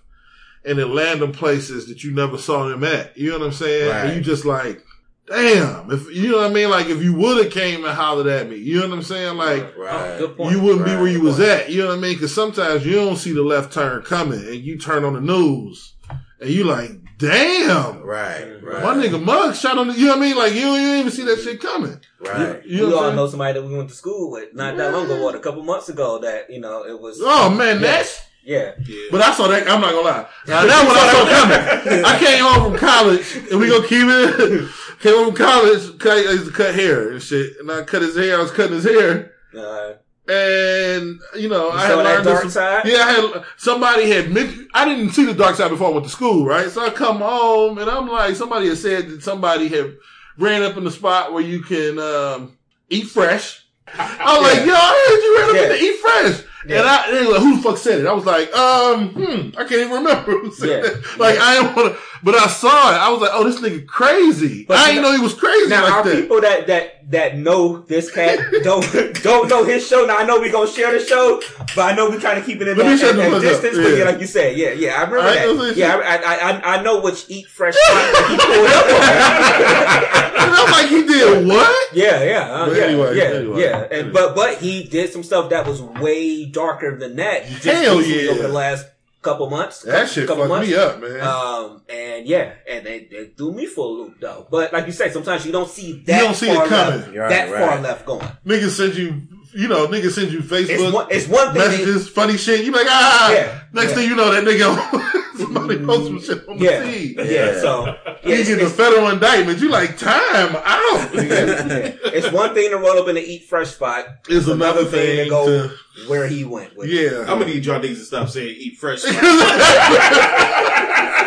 [0.66, 3.18] and then land them places that you never saw them at.
[3.18, 3.90] You know what I'm saying?
[3.90, 4.06] Right.
[4.06, 4.84] And you just like,
[5.28, 5.92] damn.
[5.92, 8.50] If you know what I mean, like if you would have came and hollered at
[8.50, 9.38] me, you know what I'm saying?
[9.38, 10.12] Like right.
[10.16, 10.52] Oh, good point.
[10.56, 11.70] you wouldn't be where you was at.
[11.70, 12.14] You know what I mean?
[12.14, 15.94] Because sometimes you don't see the left turn coming, and you turn on the news,
[16.40, 18.02] and you like, damn.
[18.02, 18.62] Right.
[18.62, 18.84] Right.
[18.84, 20.38] My nigga mug shot on the, you know what I mean?
[20.38, 22.00] Like, you, you didn't even see that shit coming.
[22.20, 22.66] Right.
[22.66, 25.06] You we know all know somebody that we went to school with not that long
[25.06, 27.20] ago, what, a couple months ago, that, you know, it was.
[27.22, 27.82] Oh man, Yeah.
[27.82, 28.74] that's, Yeah.
[29.12, 30.28] but I saw that, I'm not gonna lie.
[30.48, 32.06] Now that one I saw coming.
[32.06, 34.70] I came home from college, and we gonna keep it,
[35.00, 38.04] came home from college, cut, I used to cut hair and shit, and I cut
[38.04, 39.94] his hair, I was cutting his hair, Uh,
[40.28, 42.86] and, you know, I had saw that learned dark this- side?
[42.86, 46.06] Yeah, I had, somebody had mentioned, I didn't see the dark side before I went
[46.06, 46.70] to school, right?
[46.70, 49.96] So I come home, and I'm like, somebody had said that somebody had
[50.38, 52.58] ran up in the spot where you can, um,
[52.90, 53.66] eat fresh.
[53.88, 55.64] I was like, yo, I heard you ran up Yeah.
[55.64, 56.52] in the eat fresh.
[56.68, 56.80] Yeah.
[56.80, 58.08] And I, like, who the fuck said it?
[58.08, 60.90] I was like, um, hmm, I can't even remember who said Yeah.
[60.92, 61.20] it.
[61.20, 62.96] Like, I didn't want to, but I saw it.
[62.98, 64.66] I was like, oh, this nigga crazy.
[64.68, 66.16] But I didn't know- know he was crazy Now, like our that.
[66.16, 68.84] people that that that know this cat don't
[69.22, 70.06] don't know his show.
[70.06, 71.42] Now I know we gonna share the show,
[71.76, 73.42] but I know we trying to keep it in Let that, shut that, the that
[73.42, 73.62] fuck up.
[73.62, 73.78] distance.
[73.78, 73.98] But Yeah.
[73.98, 75.34] yeah, like you said, yeah, yeah, I remember I
[75.68, 75.78] that.
[75.78, 80.46] Yeah, I, I I I know which eat fresh spot that he pulled up on.
[80.56, 81.94] I'm like, he did what?
[81.94, 83.62] Yeah, yeah, uh, yeah, anyway, yeah, anyway.
[83.62, 83.88] yeah.
[83.92, 87.46] And but but he did some stuff that was way darker than that.
[87.46, 88.32] He just Hell yeah.
[88.32, 88.86] over the last
[89.26, 89.82] couple months.
[89.82, 91.20] That shit couple fucked me up, man.
[91.22, 94.48] Um, and yeah, and they, they threw me for a loop though.
[94.50, 96.22] But like you say, sometimes you don't see that.
[96.22, 97.00] don't see it far coming.
[97.02, 97.70] Left, Right, that right.
[97.70, 98.28] far left going.
[98.46, 99.22] niggas send you,
[99.56, 101.08] you know, niggas send you Facebook It's one.
[101.10, 101.62] It's one thing.
[101.62, 102.66] they- messages, funny shit.
[102.66, 103.32] You be like, ah.
[103.34, 103.62] Yeah.
[103.74, 103.96] Next Yeah.
[103.96, 107.16] thing you know, that nigga somebody post some shit on the yeah, feed.
[107.18, 107.62] yeah, Yeah.
[107.62, 107.94] So yeah,
[108.24, 109.60] You it's, get the federal indictment.
[109.60, 111.10] You like time out.
[111.14, 114.06] it's one thing to roll up in the eat fresh spot.
[114.30, 115.76] It's another thing to go to-
[116.10, 116.76] where he went.
[116.76, 116.94] With it.
[117.12, 117.20] yeah.
[117.22, 119.04] I'm gonna need y'all niggas to stop saying eat fresh.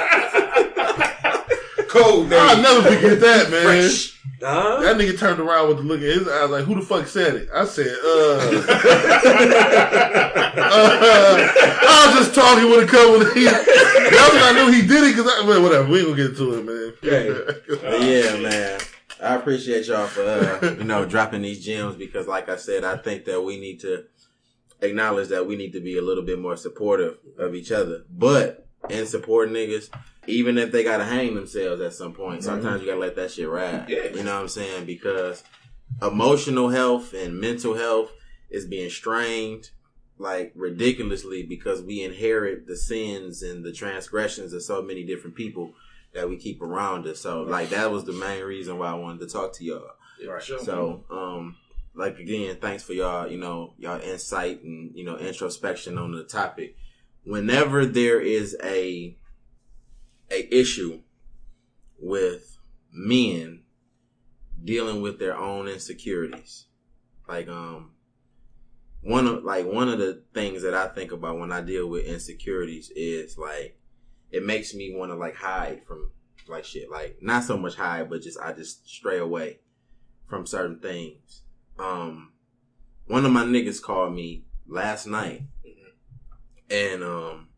[2.02, 2.62] Cold I'll name.
[2.62, 3.62] never forget that, man.
[3.64, 4.14] Fresh.
[4.40, 4.80] Huh?
[4.82, 7.34] That nigga turned around with the look in his eyes like, who the fuck said
[7.34, 7.48] it?
[7.52, 8.38] I said, uh.
[10.58, 11.48] uh
[11.82, 15.04] I was just talking with a couple of he, That's when I knew he did
[15.04, 15.88] it because I, well, whatever.
[15.88, 16.92] We ain't gonna get to it, man.
[17.82, 18.80] But yeah, man.
[19.20, 22.96] I appreciate y'all for uh, you know dropping these gems because, like I said, I
[22.96, 24.04] think that we need to
[24.80, 28.04] acknowledge that we need to be a little bit more supportive of each other.
[28.08, 29.90] But in supporting niggas,
[30.28, 33.48] even if they gotta hang themselves at some point, sometimes you gotta let that shit
[33.48, 33.88] ride.
[33.88, 34.04] Yeah.
[34.14, 34.86] You know what I'm saying?
[34.86, 35.42] Because
[36.02, 38.10] emotional health and mental health
[38.50, 39.70] is being strained
[40.18, 45.72] like ridiculously because we inherit the sins and the transgressions of so many different people
[46.14, 47.20] that we keep around us.
[47.20, 49.90] So like that was the main reason why I wanted to talk to y'all.
[50.26, 50.42] Right.
[50.42, 51.56] So um
[51.94, 56.24] like again, thanks for y'all, you know, y'all insight and you know introspection on the
[56.24, 56.76] topic.
[57.24, 59.16] Whenever there is a
[60.30, 61.00] a issue
[61.98, 62.58] with
[62.92, 63.62] men
[64.62, 66.66] dealing with their own insecurities,
[67.28, 67.92] like um
[69.00, 72.04] one of like one of the things that I think about when I deal with
[72.04, 73.78] insecurities is like
[74.30, 76.10] it makes me want to like hide from
[76.48, 76.90] like shit.
[76.90, 79.60] Like not so much hide, but just I just stray away
[80.28, 81.42] from certain things.
[81.78, 82.32] Um,
[83.06, 85.42] one of my niggas called me last night,
[86.70, 87.48] and um,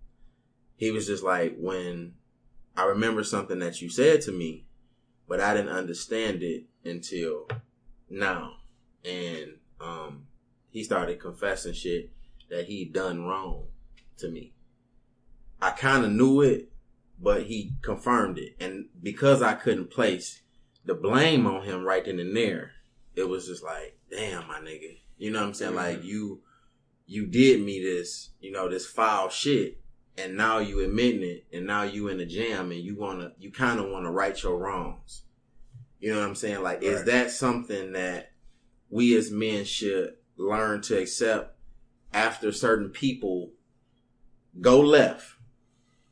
[0.77, 2.15] he was just like, when
[2.77, 4.67] I remember something that you said to me,
[5.29, 7.49] but I didn't understand it until
[8.09, 8.55] now,
[9.05, 10.27] and um,
[10.71, 12.11] he started confessing shit
[12.49, 13.67] that he done wrong
[14.19, 14.55] to me.
[15.61, 16.71] I kind of knew it,
[17.21, 18.57] but he confirmed it.
[18.61, 20.43] And because I couldn't place
[20.85, 22.73] the blame on him right then and there,
[23.15, 24.99] it was just like, damn, my nigga.
[25.19, 25.75] You know what I'm saying?
[25.75, 26.41] Like you,
[27.07, 29.80] you did me this, you know, this foul shit.
[30.19, 33.51] And now you admitting it and now you in the jam and you wanna, you
[33.51, 35.23] kind of want to right your wrongs.
[35.99, 36.63] You know what I'm saying?
[36.63, 38.33] Like, is that something that
[38.89, 41.57] we as men should learn to accept
[42.13, 43.51] after certain people
[44.61, 45.35] go left?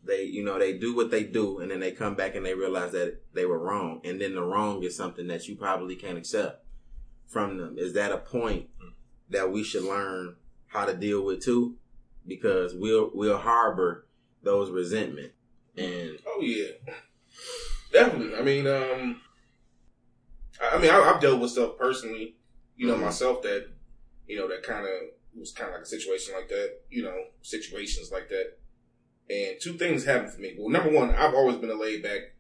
[0.05, 2.55] They, you know, they do what they do and then they come back and they
[2.55, 4.01] realize that they were wrong.
[4.05, 6.65] And then the wrong is something that you probably can't accept
[7.27, 7.77] from them.
[7.79, 8.93] Is that a point mm.
[9.31, 10.37] that we should learn
[10.69, 11.77] how to deal with too?
[12.29, 14.07] Because we'll, we'll harbor
[14.43, 15.33] those resentment
[15.77, 16.73] and Oh yeah,
[17.93, 18.37] definitely.
[18.37, 19.21] I mean, um,
[20.61, 22.37] I, mean, I, I've dealt with stuff personally,
[22.77, 23.03] you know, Mhm.
[23.03, 23.69] myself that,
[24.27, 24.93] you know, that kind of
[25.35, 28.59] was kind of like a situation like that, you know, situations like that.
[29.31, 30.55] And two things happened for me.
[30.59, 32.35] Well, number one, I've always been a laid back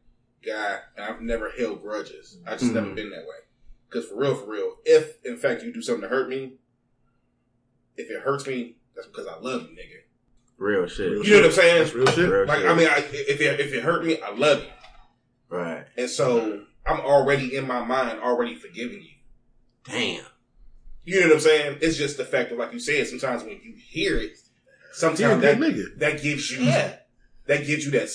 [0.44, 2.38] guy, and I've never held grudges.
[2.46, 2.74] I just Mhm.
[2.74, 3.36] never been that way.
[3.88, 6.58] Because for real, for real, if in fact you do something to hurt me,
[7.96, 10.00] if it hurts me, that's because I love you, nigga.
[10.58, 11.12] real shit.
[11.12, 11.78] Real You know what I'm saying?
[11.78, 12.28] That's real shit.
[12.30, 12.68] Real Like, shit.
[12.68, 15.56] I mean, I, if it, if it hurt me, I love you.
[15.56, 15.84] right.
[15.96, 19.14] And so I'm already in my mind, already forgiving you.
[19.84, 20.24] Damn.
[21.04, 21.78] You know what I'm saying?
[21.80, 24.36] It's just the fact that, like you said, sometimes when you hear it,
[24.92, 25.98] sometimes good that, nigga.
[26.00, 26.96] that gives you, yeah.
[27.46, 28.10] that gives you that,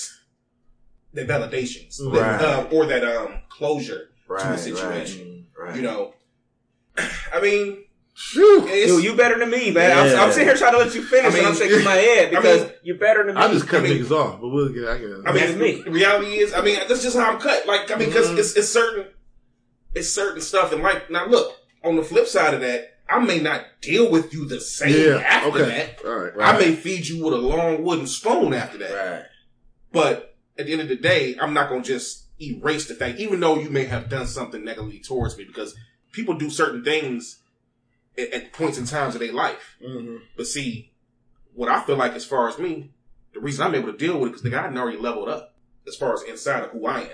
[1.14, 2.38] that validations, Right.
[2.38, 4.40] that, um, or that, um, closure Right.
[4.40, 4.58] to a Right.
[4.60, 5.46] situation.
[5.58, 5.76] Right.
[5.76, 6.14] You know,
[7.32, 7.83] I mean,
[8.16, 8.64] Shoo.
[8.68, 9.90] it's, Dude, you better than me, man.
[9.90, 11.94] I'm, I'm sitting here trying to let you finish, I mean, and I'm shaking my
[11.96, 13.40] head I because mean, you're better than me.
[13.40, 14.88] I just cut I mean- niggas off, but we'll get.
[14.88, 15.24] I can.
[15.26, 15.82] I mean, That's me.
[15.82, 17.66] reality is, I mean, that's just how I'm cut.
[17.66, 18.38] Like, I mean, because Mhm.
[18.38, 19.06] it's, it's certain,
[19.94, 21.02] it's certain stuff in life.
[21.10, 24.60] Now, look, on the flip side of that, I may not deal with you the
[24.60, 25.16] same yeah.
[25.18, 25.64] after Okay.
[25.64, 26.04] that.
[26.06, 26.36] All right.
[26.36, 26.54] Right.
[26.54, 28.92] I may feed you with a long wooden spoon after that.
[28.94, 29.24] Right.
[29.92, 33.18] But at the end of the day, I'm not going to just erase the fact,
[33.18, 35.74] even though you may have done something negatively towards me, because
[36.12, 37.40] people do certain things
[38.18, 39.76] at, at points in times of their life.
[39.84, 40.16] Mm-hmm.
[40.36, 40.92] But see,
[41.54, 42.90] what I feel like as far as me,
[43.32, 45.54] the reason I'm able to deal with it because the guy had already leveled up
[45.86, 47.08] as far as inside of who I am.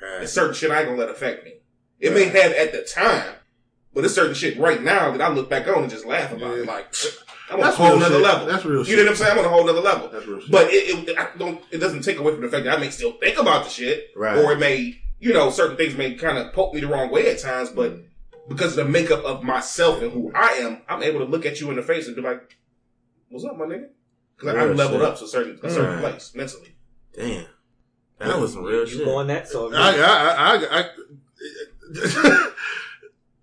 [0.00, 0.20] Right.
[0.20, 1.54] And certain shit I ain't gonna let affect me.
[1.98, 3.34] It may have at the time,
[3.94, 6.56] but it's certain shit right now that I look back on and just laugh about.
[6.56, 6.64] Yeah.
[6.64, 6.92] Like
[7.50, 8.22] I'm on a whole nother shit.
[8.24, 8.46] level.
[8.46, 8.96] That's real You shit.
[8.98, 9.32] know what I'm saying?
[9.32, 10.08] I'm on a whole nother level.
[10.08, 10.50] That's real shit.
[10.50, 12.90] But it, it, I don't, it doesn't take away from the fact that I may
[12.90, 14.38] still think about the shit, Right.
[14.38, 17.28] or it may, you know, certain things may kind of poke me the wrong way
[17.30, 17.68] at times.
[17.70, 17.98] But
[18.50, 21.60] because of the makeup of myself and who I am, I'm able to look at
[21.60, 22.56] you in the face and be like,
[23.30, 23.88] "What's up, my nigga?"
[24.36, 25.08] Because I'm leveled shit.
[25.08, 26.12] up to a certain a certain Right.
[26.12, 26.74] place mentally.
[27.14, 27.46] Damn.
[28.18, 29.04] That was some real you shit.
[29.04, 29.48] going that?
[29.48, 32.48] So I, I, I, I,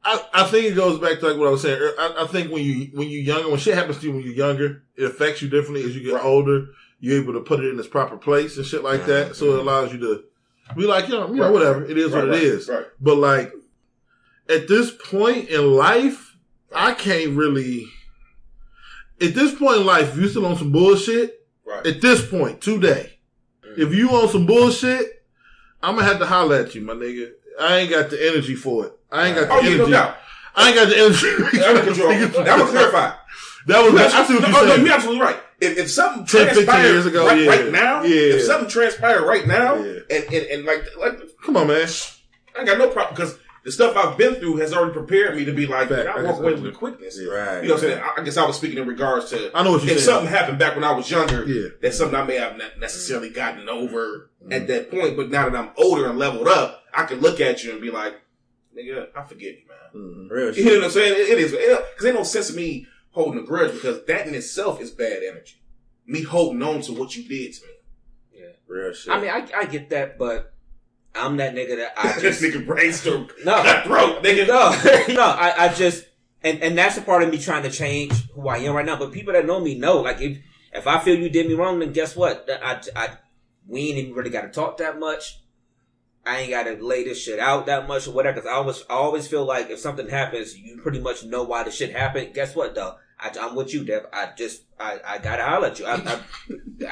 [0.04, 1.80] I, I think it goes back to like what I was saying.
[1.98, 4.34] I, I think when you when you're younger, when shit happens to you when you're
[4.34, 6.26] younger, it affects you differently as you get Right.
[6.26, 6.68] older.
[7.00, 9.36] You're able to put it in its proper place and shit like that.
[9.36, 9.60] So it mm-hmm.
[9.68, 10.24] allows you to
[10.76, 11.86] be like, you know, you know, Right, whatever.
[11.86, 12.68] It is Right, what right, it is.
[12.68, 12.86] Right.
[13.00, 13.54] But like
[14.50, 16.36] at this point in life,
[16.74, 17.88] I can't really.
[19.22, 21.34] At this point in life, if you still on some bullshit,
[21.66, 21.86] Right.
[21.86, 23.20] at this point today,
[23.62, 23.82] mm-hmm.
[23.82, 25.22] if you on some bullshit,
[25.84, 27.32] I'm gonna have to holler at you, my nigga.
[27.60, 28.94] I ain't got the energy for it.
[29.12, 29.92] I ain't got the Oh, energy.
[29.92, 30.14] no.
[30.56, 31.62] I ain't got the energy.
[31.66, 32.10] I'm gonna control.
[32.46, 33.14] That was clarified.
[33.68, 33.94] That was.
[33.94, 35.38] You I see what oh, no, you're no, no, you're absolutely right.
[35.60, 37.50] If, if something 10, transpired years ago, right, yeah.
[37.50, 38.36] right now, Yeah.
[38.36, 40.00] if something transpired right now, Yeah.
[40.10, 41.88] and, and, and like, like, Come on, man.
[42.56, 43.38] I ain't got no problem because
[43.68, 46.08] the stuff I've been through has already prepared me to be like, Fact.
[46.08, 46.74] I I walk guess away with it.
[46.76, 47.20] quickness.
[47.20, 47.62] Right.
[47.64, 48.02] You know what I'm saying?
[48.02, 50.06] I I guess I was speaking in regards to I know what you're if saying.
[50.16, 51.70] something happened back when I was younger, Yeah.
[51.82, 54.54] that's something I may have not necessarily gotten over Mm-hmm.
[54.54, 55.18] at that point.
[55.18, 57.92] But now that I'm older and leveled up, I can look at you and be
[57.92, 58.14] like,
[58.78, 60.28] nigga, I forgive you, man.
[60.28, 60.30] Mhm.
[60.32, 60.66] Real You shit.
[60.66, 61.14] know what I'm saying?
[61.14, 64.34] It, it is because ain't no sense of me holding a grudge because that in
[64.34, 65.56] itself is bad energy.
[66.06, 67.74] Me holding on to what you did to me.
[68.34, 68.46] Yeah.
[68.68, 69.12] Real shit.
[69.12, 70.54] I mean, I, I get that, but
[71.16, 73.64] I'm that nigga that I just nigga brainstorm No.
[73.64, 74.48] cutthroat, nigga.
[74.48, 75.22] no, no.
[75.24, 76.06] I, I just
[76.44, 78.98] and and that's a part of me trying to change who I am right now.
[78.98, 80.38] But people that know me know, like if
[80.74, 82.48] if I feel you did me wrong, then guess what?
[82.50, 83.10] I I
[83.68, 85.42] we ain't even really got to talk that much.
[86.26, 88.36] I ain't got to lay this shit out that much or whatever.
[88.36, 91.64] Because I always I always feel like if something happens, you pretty much know why
[91.64, 92.34] the shit happened.
[92.34, 92.96] Guess what, though?
[93.20, 94.06] I, I'm with you, Dev.
[94.14, 95.86] I just I I gotta holler at you.
[95.86, 96.20] I, I,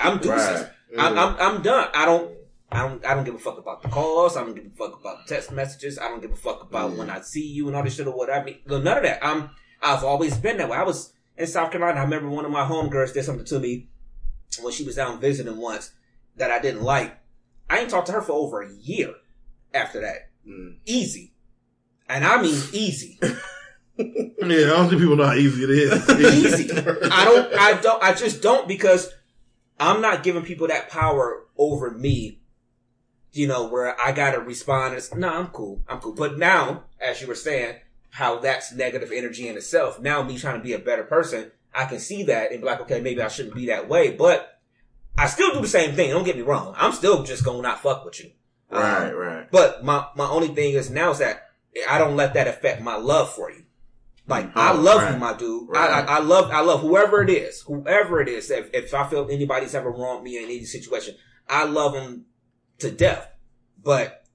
[0.01, 0.29] I'm deuces.
[0.61, 0.69] Right.
[0.97, 1.17] I'm, mm.
[1.17, 1.89] I'm I'm done.
[1.93, 2.31] I don't.
[2.75, 3.05] I don't.
[3.05, 4.37] I don't give a fuck about the calls.
[4.37, 5.97] I don't give a fuck about the text messages.
[5.97, 8.15] I don't give a fuck about when I see you and all this shit or
[8.15, 8.59] what I mean.
[8.67, 9.25] None of that.
[9.25, 9.51] I'm.
[9.81, 10.77] I've always been that way.
[10.77, 11.99] I was in South Carolina.
[11.99, 13.87] I remember one of my homegirls did something to me
[14.61, 15.91] when she was down visiting once
[16.37, 17.17] that I didn't like.
[17.69, 19.13] I ain't talked to her for over a year
[19.73, 20.29] after that.
[20.47, 20.77] Mm.
[20.85, 21.33] Easy,
[22.07, 23.19] and I mean easy.
[23.97, 26.09] Yeah, I don't think people know how easy it is.
[26.59, 26.71] Easy.
[26.71, 27.53] I don't.
[27.53, 28.03] I don't.
[28.03, 29.11] I just don't because
[29.79, 32.41] I'm not giving people that power over me.
[33.35, 34.95] You know where I gotta respond.
[34.95, 35.81] As, no, I'm cool.
[35.89, 36.13] I'm cool.
[36.13, 37.75] But now, as you were saying,
[38.11, 39.99] how that's negative energy in itself.
[39.99, 42.79] Now me trying to be a better person, I can see that and be like,
[42.81, 44.11] okay, maybe I shouldn't be that way.
[44.11, 44.57] But
[45.17, 46.11] I still do the same thing.
[46.11, 46.73] Don't get me wrong.
[46.77, 48.31] I'm still just gonna not fuck with you.
[48.71, 49.51] Um, Right, right.
[49.51, 51.49] But my, my only thing is now is that
[51.89, 53.63] I don't let that affect my love for you.
[54.27, 55.13] Like I Oh, love right.
[55.13, 55.67] you, my dude.
[55.69, 55.89] Right.
[55.89, 58.49] I, I, I love I love whoever it is, whoever it is.
[58.49, 61.15] If, if I feel anybody's ever wronged me in any situation,
[61.49, 62.25] I love them
[62.79, 63.29] to death.
[63.83, 64.25] But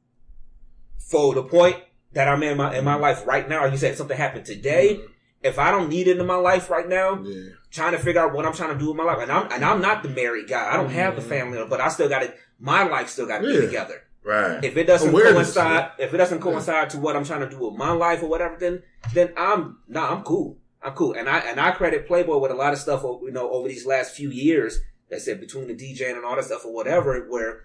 [0.98, 1.76] for the point
[2.12, 4.96] that I'm in my in my life right now, you said something happened today.
[4.96, 5.12] Mm-hmm.
[5.42, 7.52] If I don't need it in my life right now, Yeah.
[7.70, 9.64] trying to figure out what I'm trying to do with my life, and I'm and
[9.64, 10.72] I'm not the married guy.
[10.72, 11.30] I don't have the mm-hmm.
[11.30, 12.36] family, but I still got it.
[12.58, 13.60] My life still got to Yeah.
[13.60, 14.02] be together.
[14.22, 14.62] Right.
[14.62, 17.58] If it doesn't Awareness, coincide, if it doesn't coincide to what I'm trying to do
[17.58, 18.82] with my life or whatever, then
[19.14, 20.58] then I'm nah, I'm cool.
[20.82, 23.50] I'm cool, and I and I credit Playboy with a lot of stuff, you know,
[23.50, 24.80] over these last few years.
[25.10, 27.64] That said, between the DJing and all that stuff or whatever, where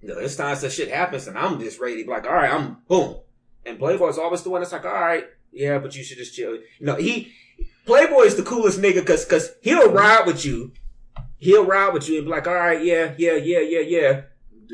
[0.00, 2.78] you know, there's times that shit happens, and I'm just ready like, all right, I'm
[2.88, 3.16] boom.
[3.64, 6.54] And Playboy's always the one that's like, all right, yeah, but you should just chill.
[6.54, 7.32] You know, he
[7.86, 10.72] Playboy is the coolest nigga because because he'll ride with you,
[11.38, 14.20] he'll ride with you and be like, all right, yeah, yeah, yeah, yeah, yeah.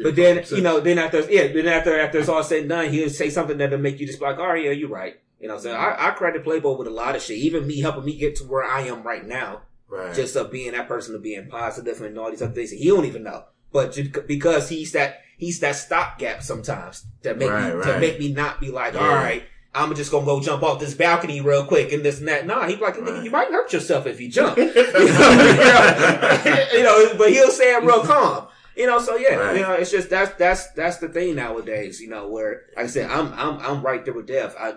[0.03, 2.91] But then, you know, then after, yeah, then after, after it's all said and done,
[2.91, 5.17] he'll say something that'll make you just be like, oh, yeah, you're right.
[5.39, 7.37] You know, so I, I credit Playboy with a lot of shit.
[7.37, 10.15] Even me helping me get to where I am right now, Right.
[10.15, 12.71] just of being that person of being positive and all these other things.
[12.71, 17.75] He don't even know, but because he's that, he's that stopgap sometimes to make Right,
[17.77, 19.01] me, to make me not be like, Yeah.
[19.01, 19.45] all right,
[19.75, 22.47] I'm just gonna go jump off this balcony real quick and this and that.
[22.47, 23.23] Nah, he's like, Right.
[23.25, 24.57] you might hurt yourself if you jump.
[24.59, 24.73] you, know,
[26.75, 28.49] you know, but he'll say it real calm.
[28.77, 29.57] You know, so yeah, Right.
[29.57, 32.01] you know, it's just that's that's that's the thing nowadays.
[32.01, 34.55] You know, where like I said, I'm I'm I'm right there with Dev.
[34.59, 34.75] I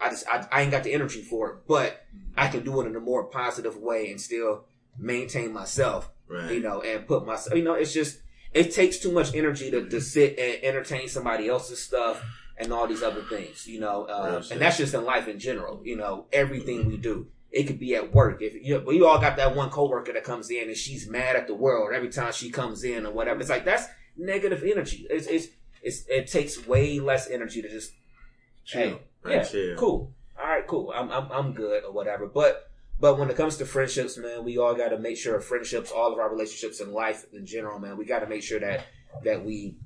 [0.00, 2.04] I just I, I ain't got the energy for it, but
[2.36, 4.64] I can do it in a more positive way and still
[4.98, 6.10] maintain myself.
[6.28, 6.52] Right.
[6.52, 7.56] You know, and put myself.
[7.56, 8.20] You know, it's just
[8.52, 12.24] it takes too much energy to, to sit and entertain somebody else's stuff
[12.56, 13.66] and all these other things.
[13.66, 15.80] You know, uh, and that's just in life in general.
[15.84, 17.28] You know, everything we do.
[17.50, 18.42] It could be at work.
[18.42, 21.46] If you, we all got that one coworker that comes in and she's mad at
[21.46, 23.38] the world every time she comes in or whatever.
[23.40, 25.06] It's like that's negative energy.
[25.08, 25.46] It's it's,
[25.80, 27.92] it's it takes way less energy to just
[28.64, 29.76] hey, Right, yeah, chill.
[29.76, 30.12] cool.
[30.36, 30.92] All right, cool.
[30.92, 32.26] I'm I'm I'm good or whatever.
[32.26, 32.70] But
[33.00, 36.12] but when it comes to friendships, man, we all got to make sure friendships, all
[36.12, 38.86] of our relationships in life in general, man, we got to make sure that
[39.24, 39.76] that we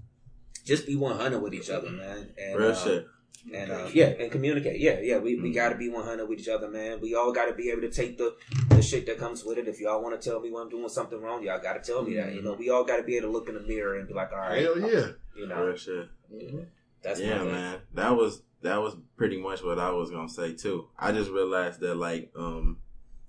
[0.64, 2.30] just be 100 with each other, man.
[2.38, 3.06] And, Real uh, shit.
[3.54, 4.80] and uh, yeah, and communicate.
[4.80, 7.00] Yeah, yeah, we, we got to be 100 with each other, man.
[7.00, 8.34] We all got to be able to take the
[8.70, 9.66] the shit that comes with it.
[9.68, 12.02] If y'all want to tell me when I'm doing something wrong, y'all got to tell
[12.02, 12.34] me that.
[12.34, 14.14] You know, we all got to be able to look in the mirror and be
[14.14, 15.06] like, all right, Hell yeah.
[15.36, 16.09] you know, Real shit.
[17.02, 17.78] that's yeah, man.
[17.94, 20.88] That was that was pretty much what I was gonna say too.
[20.98, 22.78] I just realized that like um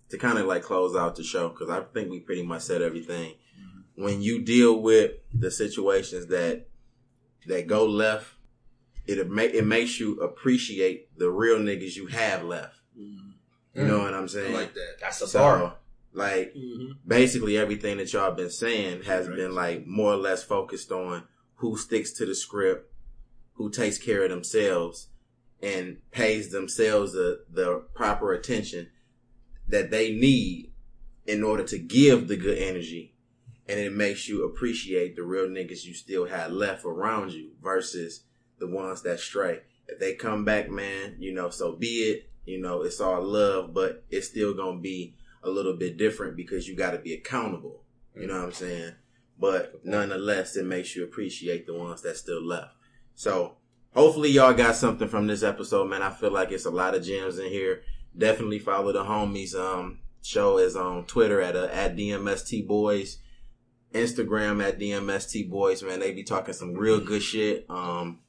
[0.09, 2.81] to kind of like close out the show because I think we pretty much said
[2.81, 3.35] everything.
[3.95, 6.67] When you deal with the situations that
[7.47, 8.33] that go left,
[9.07, 12.75] it make it makes you appreciate the real niggas you have left.
[12.95, 14.53] You know what I'm I saying?
[14.53, 14.95] like that.
[14.99, 15.75] That's the So, bar.
[16.13, 16.91] like, Mm-hmm.
[17.07, 19.35] basically everything that y'all been saying has Right.
[19.37, 21.23] been like more or less focused on
[21.55, 22.91] who sticks to the script,
[23.53, 25.07] who takes care of themselves,
[25.61, 28.89] and pays themselves the, the proper attention
[29.69, 30.71] that they need
[31.25, 33.13] in order to give the good energy.
[33.67, 38.23] And it makes you appreciate the real niggas you still had left around you versus
[38.57, 39.61] the ones that stray.
[39.87, 42.29] If they come back, man, you know, so be it.
[42.45, 46.67] You know, it's all love, but it's still gonna be a little bit different because
[46.67, 47.83] you got to be accountable.
[48.15, 48.93] You know what I'm saying?
[49.39, 52.73] But nonetheless, it makes you appreciate the ones that still left.
[53.15, 53.55] So
[53.93, 56.01] hopefully y'all got something from this episode, man.
[56.01, 57.83] I feel like it's a lot of gems in here.
[58.17, 59.55] Definitely follow the homies.
[59.55, 63.19] Um, show is on Twitter at uh, at DMST Boys,
[63.93, 65.83] Instagram at DMST Boys.
[65.83, 67.65] Man, they be talking some real good shit.
[67.69, 68.19] Um,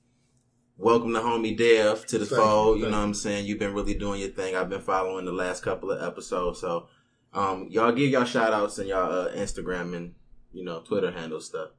[0.77, 2.79] welcome to homie Dev to the Thank fold.
[2.79, 3.47] you, You know what I'm saying?
[3.47, 4.55] You've been really doing your thing.
[4.55, 6.61] I've been following the last couple of episodes.
[6.61, 6.87] So,
[7.33, 10.15] um, y'all give y'all shout outs and y'all uh, Instagram and
[10.53, 11.71] you know Twitter handle stuff.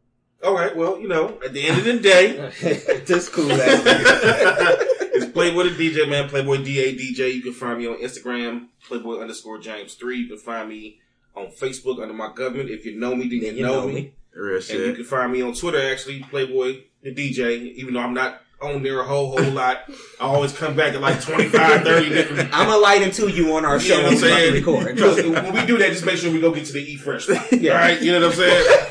[0.43, 0.75] All right.
[0.75, 2.51] Well, you know, at the end of the day,
[3.05, 3.83] this cool ass.
[3.85, 5.00] it's
[5.33, 6.29] Playboy the DJ, man.
[6.29, 7.33] Playboy DA DJ.
[7.33, 10.17] You can find me on Instagram, Playboy underscore James three.
[10.19, 10.99] You can find me
[11.35, 12.69] on Facebook under my government.
[12.69, 13.93] If you know me, then you, Then you know, know me.
[13.93, 14.13] me.
[14.33, 17.73] Real And you can find me on Twitter, actually, Playboy the DJ.
[17.75, 19.79] Even though I'm not on there a whole whole lot,
[20.19, 22.49] I always come back at like 25, 30 different.
[22.53, 24.53] I'm a light into you on our You show know when what we I'm saying?
[24.53, 25.43] record.
[25.45, 27.27] When we do that, just make sure we go get to the E Fresh.
[27.51, 27.71] Yeah.
[27.73, 28.87] All right, you know what I'm saying?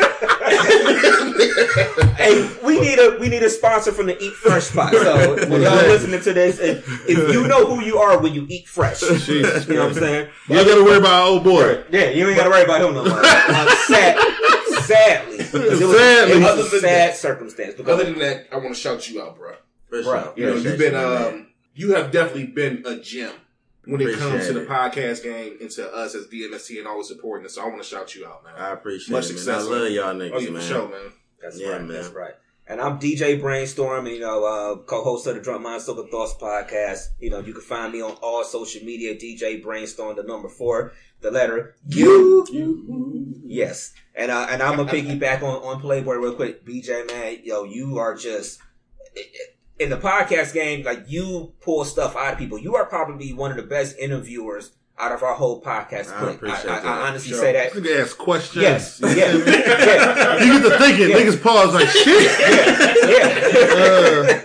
[2.16, 4.92] hey, we need a we need a sponsor from the Eat Fresh spot.
[4.92, 8.46] So when y'all listening to this, if, if you know who you are when you
[8.48, 10.28] eat fresh, you know what I'm saying?
[10.48, 11.84] You ain't gotta worry about our old boy.
[11.90, 13.20] Yeah, you ain't got to worry about him no more.
[13.22, 14.18] Uh, sad,
[14.82, 16.32] sadly, 'Cause it was, Sadly.
[16.34, 17.74] it was Other a than sad circumstance.
[17.74, 19.54] Because Other than that, I want to shout you out, bro.
[19.88, 20.24] For Right.
[20.24, 20.32] sure.
[20.36, 23.32] you know you've been you, um, you have definitely been a gem
[23.86, 24.68] when it comes to the it.
[24.68, 27.54] podcast game and to us as DMST and always supporting us.
[27.54, 28.52] So I want to shout you out, man.
[28.56, 29.36] I appreciate Much it, man.
[29.38, 30.60] success, I love y'all niggas, oh, yeah, man.
[30.62, 31.12] for sure, man.
[31.42, 31.82] That's Yeah, right.
[31.82, 31.88] man.
[31.88, 32.34] That's right.
[32.66, 37.08] And I'm DJ Brainstorm, you know, uh, co-host of the Drunk Mind Sober Thoughts podcast.
[37.18, 40.92] You know, you can find me on all social media, DJ Brainstorm, the number four,
[41.20, 42.46] the letter U.
[43.44, 43.92] Yes.
[44.14, 46.64] And, uh, and I'm gonna piggyback on, on Playboy real quick.
[46.64, 48.60] BJ, man, yo, you are just,
[49.80, 52.58] in the podcast game, like you pull stuff out of people.
[52.58, 56.12] You are probably one of the best interviewers out of our whole podcast.
[56.12, 56.82] I appreciate I, I.
[57.04, 57.40] I honestly Sure.
[57.40, 57.74] say that.
[57.74, 58.62] You can ask questions.
[58.62, 59.00] Yes.
[59.02, 59.08] Yeah.
[59.14, 60.44] yeah.
[60.44, 61.16] You get to thinking, Yeah.
[61.16, 62.30] niggas pause like shit.
[63.10, 64.40] Yeah.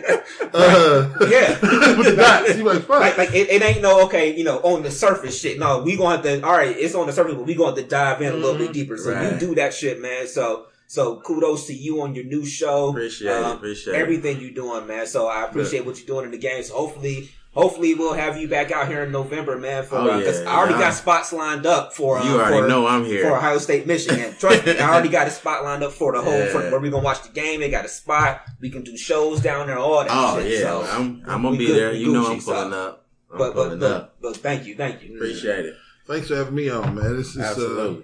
[0.54, 1.52] Uh, uh, Yeah.
[1.98, 2.58] with the dots.
[2.58, 2.88] You like.
[2.88, 5.60] Like, like it, it ain't no okay, you know, on the surface shit.
[5.60, 6.76] No, we going to all right.
[6.78, 8.98] It's on the surface, but we going to dive in a little bit deeper.
[8.98, 10.28] So you do that shit, man.
[10.28, 12.90] So so kudos to you on your new show.
[12.90, 14.00] Appreciate it, Um, appreciate it.
[14.00, 15.08] everything you're doing, man.
[15.08, 16.64] So I appreciate what you're doing in the game.
[16.64, 17.30] So hopefully.
[17.56, 19.84] Hopefully we'll have you back out here in November, man.
[19.86, 20.52] For Oh, because yeah.
[20.52, 20.80] I already Yeah.
[20.82, 23.24] got spots lined up for um, You already for, know I'm here.
[23.24, 24.36] for Ohio State, Michigan.
[24.40, 26.48] Trust me, I already got a spot lined up for the whole Yeah.
[26.52, 27.62] for where we gonna watch the game.
[27.62, 28.42] They got a spot.
[28.60, 30.10] We can do shows down there, all that.
[30.12, 30.52] Oh shit.
[30.60, 31.92] yeah, So, I'm I'm gonna be good- there.
[31.92, 32.78] we You know I'm pulling so.
[32.78, 33.06] up.
[33.32, 34.16] I'm But but, pulling but up.
[34.22, 35.16] but thank you, thank you.
[35.16, 35.76] Appreciate it.
[36.08, 37.16] Thanks for having me on, man.
[37.16, 38.04] This is uh, Absolutely.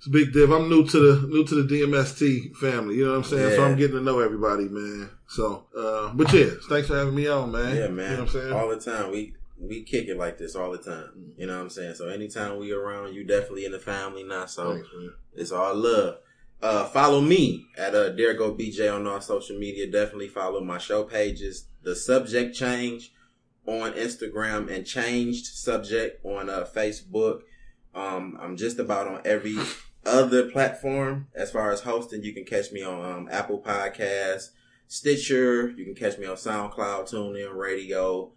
[0.00, 0.50] It's a big div.
[0.50, 2.94] I'm new to the new to the DMST family.
[2.96, 3.56] You know what I'm saying?
[3.56, 5.10] So I'm getting to know everybody, man.
[5.28, 7.76] So, uh, but yeah, thanks for having me on, man.
[7.76, 8.10] Yeah, You man.
[8.14, 8.52] know what I'm saying?
[8.54, 9.10] All the time.
[9.12, 11.34] We we kick it like this all the time.
[11.36, 11.94] You know what I'm saying?
[11.96, 14.46] So anytime we around, you definitely in the family now.
[14.46, 15.12] So Thanks, man.
[15.34, 16.16] it's all love.
[16.62, 19.86] Uh, follow me at uh, Dare Go BJ on all social media.
[19.90, 21.66] Definitely follow my show pages.
[21.82, 23.12] The subject change
[23.66, 27.40] on Instagram and changed subject on uh, Facebook.
[27.94, 29.56] Um, I'm just about on every
[30.04, 32.22] other platform as far as hosting.
[32.22, 34.50] You can catch me on um, Apple Podcasts,
[34.88, 35.70] Stitcher.
[35.70, 38.32] You can catch me on SoundCloud, TuneIn Radio,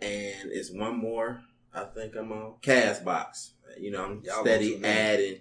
[0.00, 1.42] and it's one more.
[1.74, 3.50] I think I'm on Castbox.
[3.78, 5.38] You know, I'm Y'all steady adding,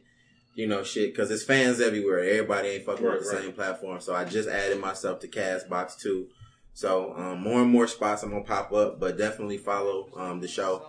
[0.54, 2.20] you know, shit because it's fans everywhere.
[2.20, 3.44] Everybody ain't fucking Right, with the right.
[3.46, 6.28] same platform, so I just added myself to Castbox too.
[6.74, 10.48] So um, more and more spots I'm gonna pop up, but definitely follow um, the
[10.48, 10.86] show.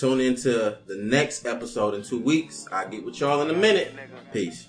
[0.00, 2.66] Tune into the next episode in two weeks.
[2.72, 3.92] I'll get with y'all in a minute.
[4.32, 4.66] Peace.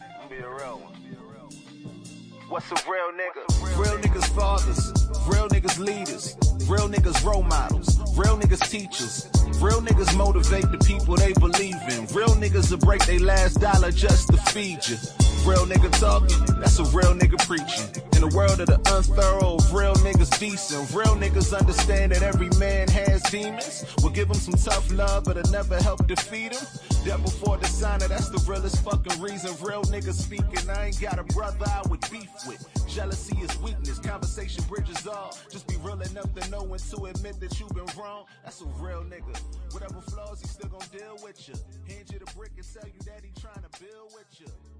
[2.49, 3.79] What's a real nigga?
[3.79, 4.91] Real niggas fathers,
[5.25, 6.35] real niggas leaders,
[6.69, 9.29] real niggas role models, real niggas teachers,
[9.61, 12.07] real niggas motivate the people they believe in.
[12.07, 14.97] Real niggas will break their last dollar just to feed you.
[15.43, 17.89] Real nigga talking, that's a real nigga preaching.
[18.13, 20.93] In the world of the unthorough, real niggas decent.
[20.93, 23.83] Real niggas understand that every man has demons.
[24.03, 26.63] We'll give them some tough love, but it'll never help defeat them.
[27.03, 29.49] Death before dishonor, that's the realest fucking reason.
[29.65, 32.61] Real niggas speaking, I ain't got a brother I would beef with.
[32.87, 35.35] Jealousy is weakness, conversation bridges all.
[35.51, 38.25] Just be real enough to know when to admit that you've been wrong.
[38.43, 39.35] That's a real nigga.
[39.73, 41.55] Whatever flaws, he still gonna deal with you.
[41.87, 44.70] Hand you the brick and tell you that he trying to build with you.